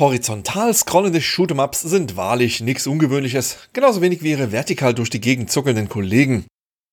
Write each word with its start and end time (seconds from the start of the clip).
Horizontal 0.00 0.72
scrollende 0.72 1.18
Shoot'em-Ups 1.20 1.82
sind 1.82 2.16
wahrlich 2.16 2.62
nichts 2.62 2.86
Ungewöhnliches, 2.86 3.58
genauso 3.74 4.00
wenig 4.00 4.22
wie 4.22 4.30
ihre 4.30 4.50
vertikal 4.50 4.94
durch 4.94 5.10
die 5.10 5.20
Gegend 5.20 5.50
zuckelnden 5.50 5.90
Kollegen. 5.90 6.46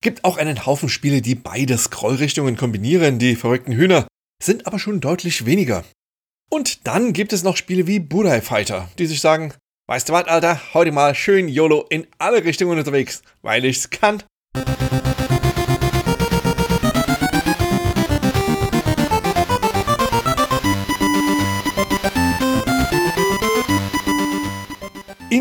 Gibt 0.03 0.25
auch 0.25 0.35
einen 0.35 0.65
Haufen 0.65 0.89
Spiele, 0.89 1.21
die 1.21 1.33
beide 1.33 1.77
Scrollrichtungen 1.77 2.57
kombinieren, 2.57 3.17
die 3.17 3.37
verrückten 3.37 3.71
Hühner, 3.71 4.07
sind 4.43 4.67
aber 4.67 4.77
schon 4.77 4.99
deutlich 4.99 5.45
weniger. 5.45 5.85
Und 6.51 6.85
dann 6.85 7.13
gibt 7.13 7.31
es 7.31 7.43
noch 7.43 7.55
Spiele 7.55 7.87
wie 7.87 8.01
Budai 8.01 8.41
Fighter, 8.41 8.89
die 8.99 9.05
sich 9.07 9.21
sagen, 9.21 9.53
weißt 9.87 10.09
du 10.09 10.13
was, 10.13 10.27
Alter, 10.27 10.59
heute 10.73 10.91
mal 10.91 11.15
schön 11.15 11.47
YOLO 11.47 11.85
in 11.89 12.07
alle 12.17 12.43
Richtungen 12.43 12.77
unterwegs, 12.77 13.21
weil 13.41 13.63
ich's 13.63 13.89
kann. 13.89 14.21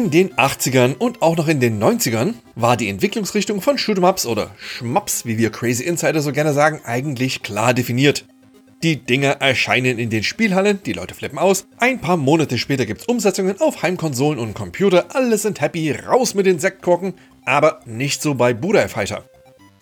In 0.07 0.13
den 0.13 0.35
80ern 0.35 0.95
und 0.95 1.21
auch 1.21 1.37
noch 1.37 1.49
in 1.49 1.59
den 1.59 1.83
90ern 1.83 2.35
war 2.55 2.77
die 2.77 2.89
Entwicklungsrichtung 2.89 3.61
von 3.61 3.77
Shoot'em'ups 3.77 4.25
oder 4.25 4.55
Schmaps, 4.57 5.27
wie 5.27 5.37
wir 5.37 5.51
Crazy 5.51 5.83
Insider 5.83 6.21
so 6.21 6.31
gerne 6.31 6.53
sagen, 6.53 6.81
eigentlich 6.85 7.43
klar 7.43 7.75
definiert. 7.75 8.25
Die 8.85 9.05
Dinger 9.05 9.39
erscheinen 9.41 9.99
in 9.99 10.09
den 10.09 10.23
Spielhallen, 10.23 10.79
die 10.87 10.93
Leute 10.93 11.17
flippen 11.17 11.41
aus. 11.41 11.67
Ein 11.79 12.01
paar 12.01 12.17
Monate 12.17 12.57
später 12.57 12.87
gibt's 12.87 13.07
Umsetzungen 13.07 13.61
auf 13.61 13.83
Heimkonsolen 13.83 14.39
und 14.39 14.55
Computer. 14.55 15.07
Alle 15.09 15.39
sind 15.39 15.61
happy, 15.61 15.91
raus 15.91 16.35
mit 16.35 16.47
den 16.47 16.61
Sektkorken. 16.61 17.15
Aber 17.45 17.81
nicht 17.85 18.23
so 18.23 18.37
bei 18.37 18.55
Budai 18.55 18.87
Fighter. 18.87 19.25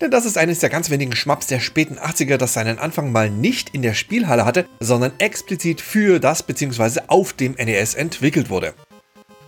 Denn 0.01 0.11
das 0.11 0.25
ist 0.25 0.39
eines 0.39 0.59
der 0.61 0.71
ganz 0.71 0.89
wenigen 0.89 1.15
Schmaps 1.15 1.49
der 1.49 1.61
späten 1.61 1.99
80er, 1.99 2.39
das 2.39 2.55
seinen 2.55 2.79
Anfang 2.79 3.13
mal 3.13 3.29
nicht 3.29 3.75
in 3.75 3.83
der 3.83 3.93
Spielhalle 3.93 4.47
hatte, 4.47 4.65
sondern 4.81 5.13
explizit 5.19 5.83
für 5.83 6.19
das 6.19 6.43
bzw. 6.43 7.01
auf 7.09 7.35
dem 7.35 7.57
NES 7.59 7.93
entwickelt 7.93 8.49
wurde. 8.49 8.73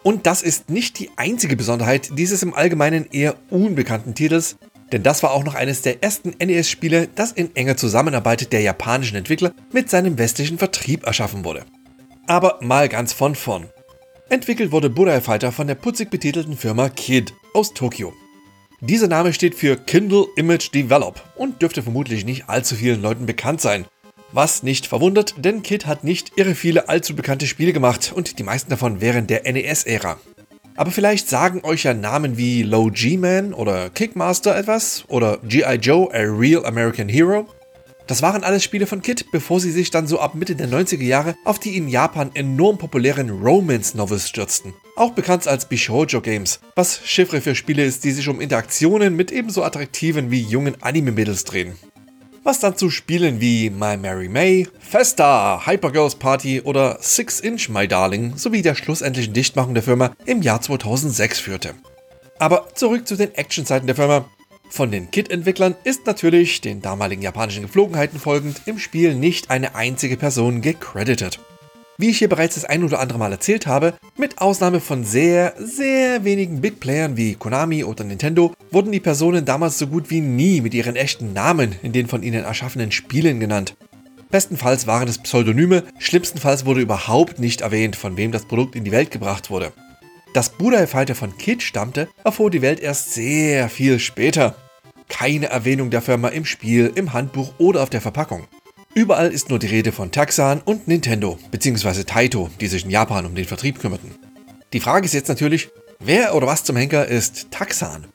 Und 0.07 0.25
das 0.25 0.43
ist 0.43 0.71
nicht 0.71 1.01
die 1.01 1.11
einzige 1.17 1.57
Besonderheit 1.57 2.17
dieses 2.17 2.45
im 2.45 2.55
Allgemeinen 2.55 3.07
eher 3.11 3.35
unbekannten 3.51 4.15
Titels, 4.15 4.57
denn 4.93 5.03
das 5.03 5.25
war 5.25 5.33
auch 5.33 5.43
noch 5.43 5.57
eines 5.57 5.83
der 5.83 6.01
ersten 6.05 6.33
NES-Spiele, 6.39 7.09
das 7.17 7.33
in 7.33 7.57
enger 7.57 7.77
Zusammenarbeit 7.77 8.53
der 8.53 8.61
japanischen 8.61 9.17
Entwickler 9.17 9.53
mit 9.73 9.91
seinem 9.91 10.17
westlichen 10.17 10.59
Vertrieb 10.59 11.05
erschaffen 11.05 11.45
wurde. 11.45 11.65
Aber 12.29 12.61
mal 12.63 12.89
ganz 12.89 13.13
von 13.13 13.35
vorn. 13.35 13.69
Entwickelt 14.29 14.71
wurde 14.71 14.91
Burai 14.91 15.21
Fighter 15.21 15.51
von 15.51 15.67
der 15.67 15.75
putzig 15.75 16.09
betitelten 16.09 16.57
Firma 16.57 16.89
KID 16.89 17.35
aus 17.53 17.75
Tokio. 17.75 18.15
Dieser 18.81 19.09
Name 19.09 19.33
steht 19.33 19.57
für 19.57 19.75
Kindle 19.75 20.27
Image 20.37 20.73
Develop 20.73 21.21
und 21.35 21.61
dürfte 21.63 21.83
vermutlich 21.83 22.25
nicht 22.25 22.49
allzu 22.49 22.77
vielen 22.77 23.03
Leuten 23.03 23.27
bekannt 23.27 23.61
sein. 23.61 23.87
Was 24.37 24.63
nicht 24.63 24.87
verwundert, 24.87 25.35
denn 25.39 25.63
KID 25.63 25.87
hat 25.87 26.05
nicht 26.05 26.33
irre 26.37 26.55
viele 26.55 26.91
allzu 26.91 27.17
bekannte 27.17 27.47
Spiele 27.47 27.73
gemacht 27.73 28.13
und 28.15 28.39
die 28.39 28.43
meisten 28.43 28.69
davon 28.69 29.01
während 29.01 29.31
der 29.31 29.51
NES-Ära. 29.51 30.19
Aber 30.77 30.91
vielleicht 30.91 31.31
sagen 31.31 31.63
euch 31.65 31.85
ja 31.85 31.95
Namen 31.95 32.37
wie 32.37 32.63
Low 32.63 32.91
G-Man 32.91 33.55
oder 33.55 33.89
Kickmaster 33.89 34.55
etwas 34.55 35.07
oder 35.09 35.39
G.I. 35.39 35.77
Joe, 35.77 36.13
A 36.13 36.19
Real 36.19 36.67
American 36.67 37.09
Hero. 37.09 37.47
Das 38.09 38.21
waren 38.21 38.45
alles 38.45 38.63
Spiele 38.63 38.87
von 38.87 39.01
Kid, 39.01 39.25
bevor 39.33 39.59
sie 39.59 39.73
sich 39.73 39.91
dann 39.91 40.07
so 40.07 40.21
ab 40.21 40.35
Mitte 40.35 40.55
der 40.55 40.69
90er 40.69 41.03
Jahre 41.03 41.35
auf 41.47 41.59
die 41.59 41.75
in 41.75 41.89
Japan 41.89 42.31
enorm 42.35 42.77
populären 42.77 43.31
Romance-Novels 43.31 44.29
stürzten. 44.29 44.75
Auch 44.97 45.13
bekannt 45.13 45.49
als 45.49 45.65
Bishoujo 45.65 46.21
Games, 46.21 46.61
was 46.75 47.01
Chiffre 47.07 47.41
für 47.41 47.55
Spiele 47.55 47.87
ist, 47.87 48.05
die 48.05 48.13
sich 48.13 48.29
um 48.29 48.43
Interaktionen 48.43 49.17
mit 49.17 49.33
ebenso 49.33 49.65
attraktiven 49.65 50.31
wie 50.31 50.43
jungen 50.43 50.77
Anime-Mädels 50.83 51.45
drehen 51.45 51.79
was 52.47 52.61
dann 52.61 52.77
zu 52.77 52.91
Spielen 52.91 53.41
wie 53.41 53.71
My 53.71 53.97
Mary 53.97 54.29
May, 54.29 54.69
Festa, 54.79 55.67
Hypergirls 55.67 56.15
Party 56.15 56.61
oder 56.61 56.97
Six 57.01 57.41
Inch 57.41 57.69
My 57.69 57.89
Darling 57.89 58.37
sowie 58.37 58.63
der 58.63 58.77
schlussendlichen 58.77 59.33
Dichtmachung 59.33 59.75
der 59.75 59.83
Firma 59.83 60.13
im 60.27 60.43
Jahr 60.43 60.61
2006 60.61 61.41
führte. 61.41 61.75
Aber 62.39 62.69
zurück 62.75 63.09
zu 63.09 63.17
den 63.17 63.35
Actionzeiten 63.35 63.89
der 63.89 63.97
Firma. 63.97 64.27
Von 64.71 64.93
den 64.93 65.11
Kit-Entwicklern 65.11 65.75
ist 65.83 66.07
natürlich, 66.07 66.61
den 66.61 66.83
damaligen 66.83 67.23
japanischen 67.23 67.63
Geflogenheiten 67.63 68.21
folgend, 68.21 68.63
im 68.67 68.79
Spiel 68.79 69.17
nicht 69.17 69.51
eine 69.51 69.75
einzige 69.75 70.17
Person 70.17 70.61
gecredited. 70.61 71.41
Wie 71.99 72.11
ich 72.11 72.19
hier 72.19 72.29
bereits 72.29 72.57
das 72.57 72.67
ein 72.67 72.85
oder 72.85 73.01
andere 73.01 73.19
Mal 73.19 73.33
erzählt 73.33 73.67
habe, 73.67 73.95
mit 74.19 74.39
Ausnahme 74.39 74.81
von 74.81 75.03
sehr, 75.03 75.55
sehr 75.59 76.25
wenigen 76.25 76.61
Big 76.61 76.79
Playern 76.79 77.17
wie 77.17 77.35
Konami 77.35 77.85
oder 77.85 78.05
Nintendo, 78.05 78.53
wurden 78.71 78.93
die 78.93 79.01
Personen 79.01 79.47
damals 79.47 79.79
so 79.79 79.87
gut 79.87 80.11
wie 80.11 80.21
nie 80.21 80.61
mit 80.61 80.75
ihren 80.75 80.95
echten 80.95 81.33
Namen 81.33 81.75
in 81.83 81.93
den 81.93 82.07
von 82.07 82.23
ihnen 82.23 82.45
erschaffenen 82.45 82.93
Spielen 82.93 83.41
genannt. 83.41 83.77
Bestenfalls 84.31 84.87
waren 84.87 85.09
es 85.09 85.19
Pseudonyme, 85.19 85.85
schlimmstenfalls 85.99 86.67
wurde 86.67 86.83
überhaupt 86.83 87.39
nicht 87.39 87.63
erwähnt, 87.63 87.97
von 87.97 88.19
wem 88.19 88.31
das 88.31 88.45
Produkt 88.45 88.77
in 88.77 88.85
die 88.85 88.93
Welt 88.93 89.11
gebracht 89.11 89.49
wurde. 89.49 89.73
Dass 90.35 90.51
Budai 90.51 90.87
Fighter 90.87 91.15
von 91.15 91.39
Kid 91.39 91.63
stammte, 91.63 92.09
erfuhr 92.25 92.51
die 92.51 92.61
Welt 92.61 92.81
erst 92.81 93.15
sehr 93.15 93.71
viel 93.71 93.99
später. 94.01 94.55
Keine 95.09 95.47
Erwähnung 95.47 95.89
der 95.89 96.03
Firma 96.03 96.29
im 96.29 96.45
Spiel, 96.45 96.93
im 96.95 97.15
Handbuch 97.15 97.55
oder 97.57 97.83
auf 97.83 97.89
der 97.89 98.03
Verpackung. 98.03 98.47
Überall 98.97 99.31
ist 99.31 99.51
nur 99.51 99.59
die 99.59 99.67
Rede 99.67 99.93
von 99.93 100.11
Taxan 100.11 100.63
und 100.65 100.89
Nintendo 100.89 101.39
bzw. 101.51 102.05
Taito, 102.05 102.49
die 102.61 102.67
sich 102.67 102.87
in 102.87 102.91
Japan 102.91 103.27
um 103.27 103.35
den 103.35 103.45
Vertrieb 103.45 103.79
kümmerten. 103.79 104.15
Die 104.73 104.81
Frage 104.81 105.05
ist 105.05 105.13
jetzt 105.13 105.29
natürlich, 105.29 105.69
wer 106.01 106.35
oder 106.35 106.47
was 106.47 106.65
zum 106.65 106.77
Henker 106.77 107.07
ist 107.07 107.51
Taxan? 107.51 108.07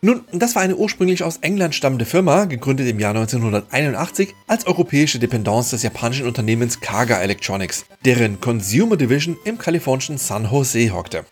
Nun, 0.00 0.24
das 0.32 0.54
war 0.54 0.62
eine 0.62 0.76
ursprünglich 0.76 1.22
aus 1.22 1.36
England 1.42 1.74
stammende 1.74 2.06
Firma, 2.06 2.46
gegründet 2.46 2.88
im 2.88 2.98
Jahr 2.98 3.14
1981 3.14 4.34
als 4.46 4.66
europäische 4.66 5.18
Dependance 5.18 5.72
des 5.72 5.82
japanischen 5.82 6.26
Unternehmens 6.26 6.80
Kaga 6.80 7.20
Electronics, 7.20 7.84
deren 8.06 8.40
Consumer 8.40 8.96
Division 8.96 9.36
im 9.44 9.58
kalifornischen 9.58 10.16
San 10.16 10.50
Jose 10.50 10.94
hockte. 10.94 11.26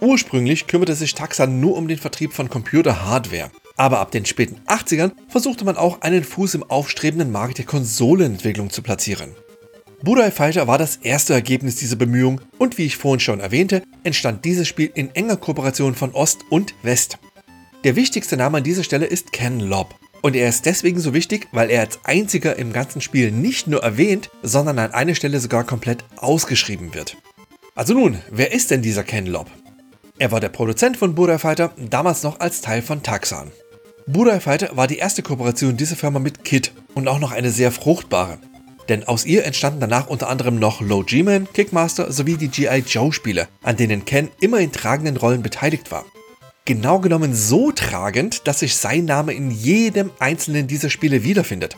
Ursprünglich 0.00 0.68
kümmerte 0.68 0.94
sich 0.94 1.16
Taxan 1.16 1.58
nur 1.58 1.76
um 1.76 1.88
den 1.88 1.98
Vertrieb 1.98 2.32
von 2.32 2.48
Computer-Hardware. 2.48 3.50
Aber 3.76 4.00
ab 4.00 4.10
den 4.10 4.24
späten 4.24 4.60
80ern 4.66 5.12
versuchte 5.28 5.64
man 5.64 5.76
auch 5.76 6.00
einen 6.00 6.24
Fuß 6.24 6.54
im 6.54 6.62
aufstrebenden 6.62 7.30
Markt 7.30 7.58
der 7.58 7.66
Konsolenentwicklung 7.66 8.70
zu 8.70 8.82
platzieren. 8.82 9.32
Budai 10.02 10.30
Fighter 10.30 10.66
war 10.66 10.78
das 10.78 10.96
erste 10.96 11.34
Ergebnis 11.34 11.76
dieser 11.76 11.96
Bemühung 11.96 12.40
und 12.58 12.78
wie 12.78 12.84
ich 12.84 12.96
vorhin 12.96 13.20
schon 13.20 13.40
erwähnte, 13.40 13.82
entstand 14.02 14.44
dieses 14.44 14.68
Spiel 14.68 14.90
in 14.94 15.14
enger 15.14 15.36
Kooperation 15.36 15.94
von 15.94 16.12
Ost 16.12 16.40
und 16.50 16.74
West. 16.82 17.18
Der 17.84 17.96
wichtigste 17.96 18.36
Name 18.36 18.58
an 18.58 18.64
dieser 18.64 18.84
Stelle 18.84 19.06
ist 19.06 19.32
Ken 19.32 19.60
Lobb. 19.60 19.94
Und 20.22 20.34
er 20.34 20.48
ist 20.48 20.66
deswegen 20.66 20.98
so 20.98 21.14
wichtig, 21.14 21.46
weil 21.52 21.70
er 21.70 21.82
als 21.82 22.00
einziger 22.04 22.56
im 22.56 22.72
ganzen 22.72 23.00
Spiel 23.00 23.30
nicht 23.30 23.68
nur 23.68 23.82
erwähnt, 23.82 24.30
sondern 24.42 24.78
an 24.78 24.92
einer 24.92 25.14
Stelle 25.14 25.38
sogar 25.38 25.64
komplett 25.64 26.04
ausgeschrieben 26.16 26.94
wird. 26.94 27.16
Also 27.74 27.94
nun, 27.94 28.18
wer 28.30 28.52
ist 28.52 28.70
denn 28.70 28.82
dieser 28.82 29.04
Ken 29.04 29.26
Lobb? 29.26 29.50
Er 30.18 30.32
war 30.32 30.40
der 30.40 30.48
Produzent 30.48 30.96
von 30.96 31.14
Budai 31.14 31.38
Fighter, 31.38 31.72
damals 31.76 32.22
noch 32.22 32.40
als 32.40 32.60
Teil 32.60 32.82
von 32.82 33.02
Taxan. 33.02 33.52
Budai 34.08 34.38
Fighter 34.38 34.76
war 34.76 34.86
die 34.86 34.98
erste 34.98 35.22
Kooperation 35.22 35.76
dieser 35.76 35.96
Firma 35.96 36.20
mit 36.20 36.44
Kid 36.44 36.72
und 36.94 37.08
auch 37.08 37.18
noch 37.18 37.32
eine 37.32 37.50
sehr 37.50 37.72
fruchtbare. 37.72 38.38
Denn 38.88 39.02
aus 39.02 39.26
ihr 39.26 39.44
entstanden 39.44 39.80
danach 39.80 40.06
unter 40.06 40.28
anderem 40.28 40.60
noch 40.60 40.80
Low 40.80 41.02
G-Man, 41.02 41.48
Kickmaster 41.52 42.12
sowie 42.12 42.36
die 42.36 42.46
G.I. 42.46 42.84
Joe 42.86 43.12
Spiele, 43.12 43.48
an 43.64 43.76
denen 43.76 44.04
Ken 44.04 44.28
immer 44.40 44.60
in 44.60 44.70
tragenden 44.70 45.16
Rollen 45.16 45.42
beteiligt 45.42 45.90
war. 45.90 46.04
Genau 46.66 47.00
genommen 47.00 47.34
so 47.34 47.72
tragend, 47.72 48.46
dass 48.46 48.60
sich 48.60 48.76
sein 48.76 49.06
Name 49.06 49.32
in 49.32 49.50
jedem 49.50 50.12
einzelnen 50.20 50.68
dieser 50.68 50.90
Spiele 50.90 51.24
wiederfindet. 51.24 51.76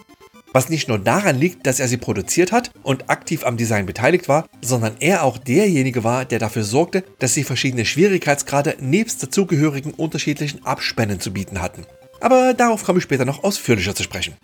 Was 0.53 0.69
nicht 0.69 0.87
nur 0.87 0.99
daran 0.99 1.39
liegt, 1.39 1.66
dass 1.66 1.81
er 1.81 1.89
sie 1.89 1.97
produziert 1.97 2.53
hat 2.53 2.72
und 2.83 3.09
aktiv 3.09 3.47
am 3.47 3.56
Design 3.56 3.87
beteiligt 3.87 4.28
war, 4.28 4.47
sondern 4.60 4.97
er 5.00 5.25
auch 5.25 5.39
derjenige 5.39 6.05
war, 6.05 6.27
der 6.27 6.39
dafür 6.39 6.65
sorgte, 6.65 7.05
dass 7.21 7.33
sie 7.33 7.45
verschiedene 7.45 7.87
Schwierigkeitsgrade 7.87 8.77
nebst 8.81 9.22
dazugehörigen 9.22 9.93
unterschiedlichen 9.95 10.66
Abspännen 10.66 11.21
zu 11.21 11.33
bieten 11.33 11.62
hatten. 11.62 11.87
Aber 12.20 12.54
darauf 12.54 12.84
komme 12.84 12.98
ich 12.98 13.04
später 13.04 13.24
noch 13.24 13.44
ausführlicher 13.44 13.94
zu 13.94 14.02
sprechen. 14.02 14.34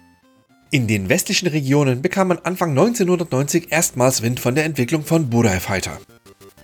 In 0.71 0.87
den 0.87 1.09
westlichen 1.09 1.49
Regionen 1.49 2.03
bekam 2.03 2.29
man 2.29 2.39
Anfang 2.43 2.71
1990 2.71 3.71
erstmals 3.71 4.23
Wind 4.23 4.41
von 4.41 4.55
der 4.55 4.65
Entwicklung 4.65 5.05
von 5.05 5.31
Budai 5.31 5.61
Fighter. 5.61 5.99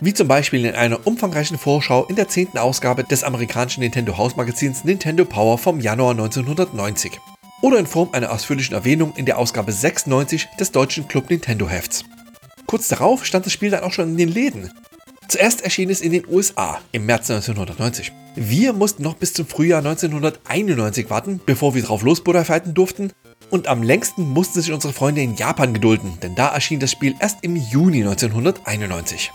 Wie 0.01 0.13
zum 0.13 0.27
Beispiel 0.27 0.65
in 0.65 0.75
einer 0.75 1.05
umfangreichen 1.05 1.57
Vorschau 1.57 2.05
in 2.05 2.15
der 2.15 2.27
10. 2.27 2.57
Ausgabe 2.57 3.03
des 3.03 3.23
amerikanischen 3.23 3.81
Nintendo 3.81 4.17
Hausmagazins 4.17 4.83
Nintendo 4.83 5.25
Power 5.25 5.57
vom 5.57 5.79
Januar 5.79 6.11
1990. 6.11 7.19
Oder 7.61 7.77
in 7.77 7.85
Form 7.85 8.09
einer 8.11 8.31
ausführlichen 8.31 8.73
Erwähnung 8.73 9.13
in 9.15 9.25
der 9.25 9.37
Ausgabe 9.37 9.71
96 9.71 10.47
des 10.59 10.71
deutschen 10.71 11.07
Club 11.07 11.29
Nintendo 11.29 11.69
Hefts. 11.69 12.03
Kurz 12.65 12.87
darauf 12.87 13.25
stand 13.25 13.45
das 13.45 13.53
Spiel 13.53 13.69
dann 13.69 13.83
auch 13.83 13.93
schon 13.93 14.09
in 14.09 14.17
den 14.17 14.29
Läden. 14.29 14.71
Zuerst 15.31 15.61
erschien 15.61 15.89
es 15.89 16.01
in 16.01 16.11
den 16.11 16.27
USA 16.27 16.81
im 16.91 17.05
März 17.05 17.31
1990. 17.31 18.11
Wir 18.35 18.73
mussten 18.73 19.01
noch 19.01 19.13
bis 19.13 19.31
zum 19.31 19.47
Frühjahr 19.47 19.77
1991 19.77 21.09
warten, 21.09 21.39
bevor 21.45 21.73
wir 21.73 21.81
drauf 21.81 22.03
losbutterfalten 22.03 22.73
durften. 22.73 23.13
Und 23.49 23.67
am 23.67 23.81
längsten 23.81 24.23
mussten 24.27 24.59
sich 24.59 24.73
unsere 24.73 24.91
Freunde 24.91 25.21
in 25.21 25.37
Japan 25.37 25.73
gedulden, 25.73 26.17
denn 26.21 26.35
da 26.35 26.49
erschien 26.49 26.81
das 26.81 26.91
Spiel 26.91 27.15
erst 27.21 27.45
im 27.45 27.55
Juni 27.55 28.01
1991. 28.01 29.31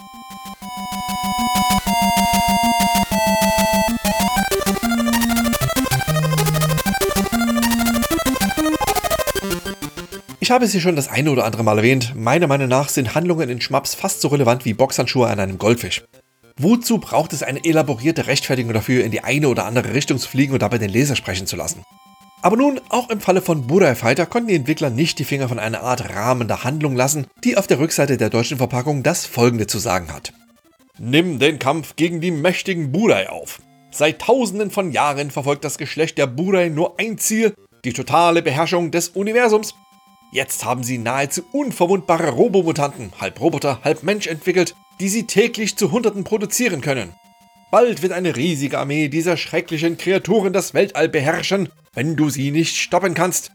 Ich 10.47 10.53
habe 10.53 10.65
es 10.65 10.71
hier 10.71 10.81
schon 10.81 10.95
das 10.95 11.09
eine 11.09 11.33
oder 11.33 11.45
andere 11.45 11.65
Mal 11.65 11.79
erwähnt, 11.79 12.15
meiner 12.15 12.47
Meinung 12.47 12.69
nach 12.69 12.89
sind 12.89 13.17
Handlungen 13.17 13.51
in 13.51 13.61
Schmaps 13.61 13.97
fast 13.97 14.21
so 14.21 14.29
relevant 14.29 14.65
wie 14.65 14.75
Boxhandschuhe 14.75 15.27
an 15.27 15.41
einem 15.41 15.59
Goldfisch. 15.59 16.05
Wozu 16.57 16.99
braucht 16.99 17.33
es 17.33 17.43
eine 17.43 17.65
elaborierte 17.65 18.29
Rechtfertigung 18.29 18.73
dafür, 18.73 19.03
in 19.03 19.11
die 19.11 19.25
eine 19.25 19.49
oder 19.49 19.65
andere 19.65 19.93
Richtung 19.93 20.19
zu 20.19 20.29
fliegen 20.29 20.53
und 20.53 20.63
dabei 20.63 20.79
den 20.79 20.89
Leser 20.89 21.17
sprechen 21.17 21.49
zu 21.49 21.57
lassen? 21.57 21.83
Aber 22.43 22.57
nun, 22.57 22.81
auch 22.91 23.11
im 23.11 23.19
Falle 23.19 23.43
von 23.43 23.67
Burai 23.67 23.97
Fighter 23.97 24.25
konnten 24.25 24.47
die 24.47 24.55
Entwickler 24.55 24.89
nicht 24.89 25.19
die 25.19 25.25
Finger 25.25 25.49
von 25.49 25.59
einer 25.59 25.83
Art 25.83 26.15
Rahmen 26.15 26.47
der 26.47 26.63
Handlung 26.63 26.95
lassen, 26.95 27.27
die 27.43 27.57
auf 27.57 27.67
der 27.67 27.81
Rückseite 27.81 28.17
der 28.17 28.31
deutschen 28.31 28.59
Verpackung 28.59 29.03
das 29.03 29.27
folgende 29.27 29.67
zu 29.67 29.81
sagen 29.81 30.13
hat. 30.13 30.33
Nimm 31.01 31.41
den 31.41 31.59
Kampf 31.59 31.97
gegen 31.97 32.21
die 32.21 32.31
mächtigen 32.31 32.93
Burai 32.93 33.31
auf. 33.31 33.59
Seit 33.91 34.21
tausenden 34.21 34.71
von 34.71 34.93
Jahren 34.93 35.33
verfolgt 35.33 35.65
das 35.65 35.77
Geschlecht 35.77 36.19
der 36.19 36.29
Burai 36.29 36.69
nur 36.69 37.01
ein 37.01 37.19
Ziel, 37.19 37.53
die 37.85 37.93
totale 37.93 38.43
Beherrschung 38.43 38.93
des 38.93 39.09
Universums. 39.09 39.75
Jetzt 40.33 40.65
haben 40.65 40.83
sie 40.83 40.99
nahezu 40.99 41.43
unverwundbare 41.53 42.31
Robomutanten, 42.31 43.13
halb 43.21 43.41
Roboter, 43.41 43.81
halb 43.85 44.03
Mensch 44.03 44.27
entwickelt, 44.27 44.75
die 45.01 45.09
sie 45.09 45.27
täglich 45.27 45.77
zu 45.77 45.93
Hunderten 45.93 46.25
produzieren 46.25 46.81
können. 46.81 47.13
Bald 47.71 48.03
wird 48.03 48.13
eine 48.13 48.37
riesige 48.37 48.79
Armee 48.79 49.09
dieser 49.09 49.37
schrecklichen 49.37 49.99
Kreaturen 49.99 50.53
das 50.53 50.75
Weltall 50.75 51.09
beherrschen, 51.09 51.69
wenn 51.95 52.17
du 52.17 52.31
sie 52.31 52.51
nicht 52.51 52.77
stoppen 52.77 53.15
kannst. 53.15 53.53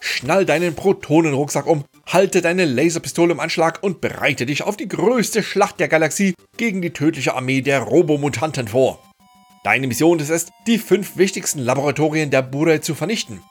Schnall 0.00 0.44
deinen 0.44 0.74
Protonenrucksack 0.74 1.66
um, 1.66 1.84
halte 2.06 2.40
deine 2.40 2.64
Laserpistole 2.64 3.32
im 3.32 3.40
Anschlag 3.40 3.82
und 3.82 4.00
bereite 4.00 4.46
dich 4.46 4.64
auf 4.64 4.76
die 4.76 4.88
größte 4.88 5.44
Schlacht 5.44 5.78
der 5.78 5.86
Galaxie 5.86 6.34
gegen 6.56 6.82
die 6.82 6.90
tödliche 6.90 7.34
Armee 7.34 7.60
der 7.60 7.80
Robomutanten 7.80 8.66
vor. 8.66 8.98
Deine 9.62 9.86
Mission 9.86 10.18
ist 10.18 10.30
es, 10.30 10.48
die 10.66 10.78
fünf 10.78 11.16
wichtigsten 11.16 11.60
Laboratorien 11.60 12.30
der 12.30 12.42
Burai 12.42 12.78
zu 12.78 12.96
vernichten. 12.96 13.42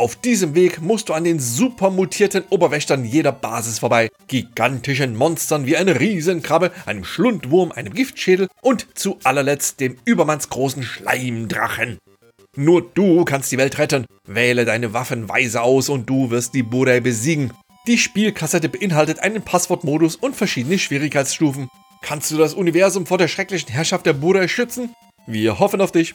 Auf 0.00 0.14
diesem 0.14 0.54
Weg 0.54 0.80
musst 0.80 1.08
du 1.08 1.12
an 1.12 1.24
den 1.24 1.40
super 1.40 1.90
mutierten 1.90 2.44
Oberwächtern 2.50 3.04
jeder 3.04 3.32
Basis 3.32 3.80
vorbei, 3.80 4.10
gigantischen 4.28 5.16
Monstern 5.16 5.66
wie 5.66 5.76
eine 5.76 5.98
Riesenkrabbe, 5.98 6.70
einem 6.86 7.02
Schlundwurm, 7.02 7.72
einem 7.72 7.92
Giftschädel 7.92 8.46
und 8.60 8.86
zu 8.94 9.18
allerletzt 9.24 9.80
dem 9.80 9.96
übermannsgroßen 10.04 10.84
Schleimdrachen. 10.84 11.98
Nur 12.54 12.88
du 12.94 13.24
kannst 13.24 13.50
die 13.50 13.58
Welt 13.58 13.76
retten. 13.78 14.06
Wähle 14.24 14.64
deine 14.64 14.92
Waffen 14.92 15.28
weise 15.28 15.62
aus 15.62 15.88
und 15.88 16.08
du 16.08 16.30
wirst 16.30 16.54
die 16.54 16.62
Burai 16.62 17.00
besiegen. 17.00 17.52
Die 17.88 17.98
Spielkassette 17.98 18.68
beinhaltet 18.68 19.18
einen 19.18 19.42
Passwortmodus 19.42 20.14
und 20.14 20.36
verschiedene 20.36 20.78
Schwierigkeitsstufen. 20.78 21.68
Kannst 22.02 22.30
du 22.30 22.36
das 22.36 22.54
Universum 22.54 23.04
vor 23.04 23.18
der 23.18 23.26
schrecklichen 23.26 23.70
Herrschaft 23.70 24.06
der 24.06 24.12
Burai 24.12 24.46
schützen? 24.46 24.94
Wir 25.26 25.58
hoffen 25.58 25.80
auf 25.80 25.90
dich. 25.90 26.14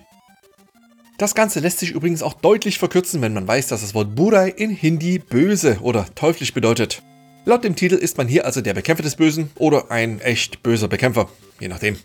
Das 1.18 1.36
Ganze 1.36 1.60
lässt 1.60 1.80
sich 1.80 1.92
übrigens 1.92 2.24
auch 2.24 2.34
deutlich 2.34 2.80
verkürzen, 2.80 3.22
wenn 3.22 3.34
man 3.34 3.48
weiß, 3.48 3.68
dass 3.68 3.82
das 3.82 3.94
Wort 3.94 4.16
Burai 4.16 4.50
in 4.50 4.72
Hindi 4.72 5.20
böse 5.20 5.78
oder 5.82 6.08
teuflisch 6.16 6.54
bedeutet. 6.54 7.04
Laut 7.46 7.64
dem 7.64 7.76
Titel 7.76 7.96
ist 7.96 8.18
man 8.18 8.28
hier 8.28 8.46
also 8.46 8.62
der 8.62 8.74
Bekämpfer 8.74 9.04
des 9.04 9.16
Bösen 9.16 9.52
oder 9.56 9.92
ein 9.92 10.20
echt 10.22 10.64
böser 10.64 10.88
Bekämpfer, 10.88 11.30
je 11.60 11.68
nachdem. 11.68 11.98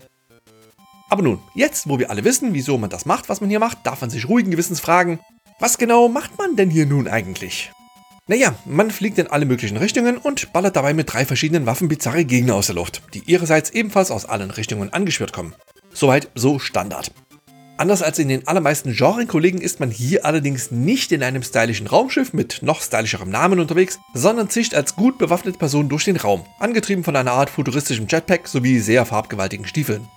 Aber 1.09 1.23
nun, 1.23 1.39
jetzt 1.55 1.89
wo 1.89 1.99
wir 1.99 2.11
alle 2.11 2.25
wissen, 2.25 2.53
wieso 2.53 2.77
man 2.77 2.91
das 2.91 3.07
macht, 3.07 3.29
was 3.31 3.41
man 3.41 3.49
hier 3.49 3.61
macht, 3.61 3.79
darf 3.85 4.03
man 4.03 4.11
sich 4.11 4.29
ruhigen 4.29 4.51
Gewissens 4.51 4.81
fragen, 4.81 5.21
was 5.59 5.79
genau 5.79 6.09
macht 6.09 6.37
man 6.37 6.57
denn 6.57 6.69
hier 6.69 6.85
nun 6.85 7.09
eigentlich? 7.09 7.73
Naja, 8.27 8.55
man 8.67 8.91
fliegt 8.91 9.17
in 9.17 9.29
alle 9.29 9.47
möglichen 9.47 9.79
Richtungen 9.79 10.19
und 10.19 10.53
ballert 10.53 10.77
dabei 10.77 10.93
mit 10.93 11.11
drei 11.11 11.25
verschiedenen 11.25 11.65
Waffen 11.65 11.89
bizarre 11.89 12.27
Gegner 12.27 12.57
aus 12.57 12.67
der 12.67 12.75
Luft, 12.75 13.01
die 13.15 13.23
ihrerseits 13.25 13.71
ebenfalls 13.71 14.11
aus 14.11 14.27
allen 14.27 14.51
Richtungen 14.51 14.93
angeschwört 14.93 15.33
kommen. 15.33 15.55
Soweit 15.95 16.29
so 16.35 16.59
Standard. 16.59 17.11
Anders 17.79 18.03
als 18.03 18.19
in 18.19 18.27
den 18.27 18.49
allermeisten 18.49 18.93
Genre-Kollegen 18.93 19.61
ist 19.61 19.79
man 19.79 19.93
hier 19.93 20.27
allerdings 20.27 20.73
nicht 20.73 21.13
in 21.13 21.23
einem 21.23 21.45
stylischen 21.45 21.87
Raumschiff 21.87 22.33
mit 22.33 22.59
noch 22.61 22.83
stylischerem 22.83 23.31
Namen 23.31 23.61
unterwegs, 23.61 24.01
sondern 24.15 24.51
zischt 24.51 24.75
als 24.75 24.97
gut 24.97 25.17
bewaffnete 25.17 25.59
Person 25.59 25.89
durch 25.89 26.05
den 26.05 26.17
Raum, 26.17 26.45
angetrieben 26.59 27.05
von 27.05 27.15
einer 27.15 27.31
Art 27.31 27.51
futuristischem 27.51 28.09
Jetpack 28.09 28.49
sowie 28.49 28.81
sehr 28.81 29.07
farbgewaltigen 29.07 29.65
Stiefeln. 29.65 30.09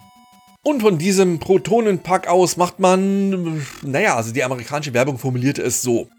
Und 0.63 0.81
von 0.81 0.97
diesem 0.97 1.37
Protonenpack 1.37 2.27
aus 2.27 2.57
macht 2.57 2.79
man, 2.79 3.63
naja, 3.83 4.15
also 4.15 4.33
die 4.33 4.43
amerikanische 4.43 4.95
Werbung 4.95 5.19
formulierte 5.19 5.61
es 5.61 5.83
so. 5.83 6.09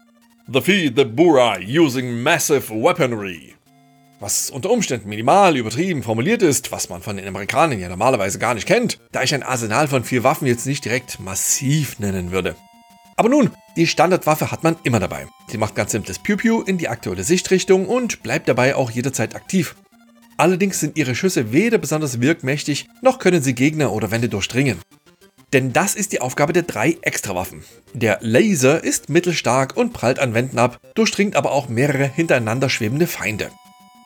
Defeat 0.47 0.93
the 0.95 1.03
Burai 1.03 1.59
using 1.59 2.23
massive 2.23 2.69
weaponry 2.73 3.53
was 4.23 4.49
unter 4.49 4.71
Umständen 4.71 5.09
minimal 5.09 5.57
übertrieben 5.57 6.01
formuliert 6.01 6.41
ist, 6.41 6.71
was 6.71 6.89
man 6.89 7.01
von 7.01 7.17
den 7.17 7.27
Amerikanern 7.27 7.79
ja 7.79 7.89
normalerweise 7.89 8.39
gar 8.39 8.53
nicht 8.53 8.65
kennt, 8.65 8.97
da 9.11 9.21
ich 9.21 9.35
ein 9.35 9.43
Arsenal 9.43 9.89
von 9.89 10.05
vier 10.05 10.23
Waffen 10.23 10.47
jetzt 10.47 10.65
nicht 10.65 10.85
direkt 10.85 11.19
massiv 11.19 11.99
nennen 11.99 12.31
würde. 12.31 12.55
Aber 13.17 13.29
nun, 13.29 13.51
die 13.75 13.85
Standardwaffe 13.85 14.49
hat 14.49 14.63
man 14.63 14.77
immer 14.83 15.01
dabei. 15.01 15.27
Sie 15.49 15.57
macht 15.57 15.75
ganz 15.75 15.91
simples 15.91 16.19
Pew-Pew 16.19 16.63
in 16.65 16.77
die 16.77 16.87
aktuelle 16.87 17.23
Sichtrichtung 17.23 17.85
und 17.85 18.23
bleibt 18.23 18.47
dabei 18.47 18.75
auch 18.75 18.89
jederzeit 18.89 19.35
aktiv. 19.35 19.75
Allerdings 20.37 20.79
sind 20.79 20.97
ihre 20.97 21.15
Schüsse 21.15 21.51
weder 21.51 21.77
besonders 21.77 22.21
wirkmächtig, 22.21 22.87
noch 23.01 23.19
können 23.19 23.43
sie 23.43 23.53
Gegner 23.53 23.91
oder 23.91 24.09
Wände 24.09 24.29
durchdringen. 24.29 24.79
Denn 25.51 25.73
das 25.73 25.93
ist 25.93 26.13
die 26.13 26.21
Aufgabe 26.21 26.53
der 26.53 26.63
drei 26.63 26.97
Extrawaffen. 27.01 27.63
Der 27.93 28.17
Laser 28.21 28.83
ist 28.83 29.09
mittelstark 29.09 29.77
und 29.77 29.93
prallt 29.93 30.17
an 30.17 30.33
Wänden 30.33 30.57
ab, 30.57 30.79
durchdringt 30.95 31.35
aber 31.35 31.51
auch 31.51 31.69
mehrere 31.69 32.05
hintereinander 32.07 32.69
schwebende 32.69 33.05
Feinde. 33.05 33.51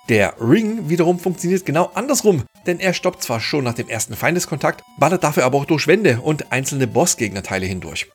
Der 0.09 0.35
Ring 0.39 0.87
wiederum 0.87 1.19
funktioniert 1.19 1.65
genau 1.65 1.91
andersrum, 1.93 2.43
denn 2.65 2.79
er 2.79 2.93
stoppt 2.93 3.23
zwar 3.23 3.41
schon 3.41 3.65
nach 3.65 3.73
dem 3.73 3.89
ersten 3.89 4.15
Feindeskontakt, 4.15 4.81
ballert 4.97 5.23
dafür 5.23 5.43
aber 5.43 5.57
auch 5.57 5.65
durch 5.65 5.87
Wände 5.87 6.21
und 6.21 6.51
einzelne 6.51 6.87
Bossgegnerteile 6.87 7.65
hindurch. 7.65 8.09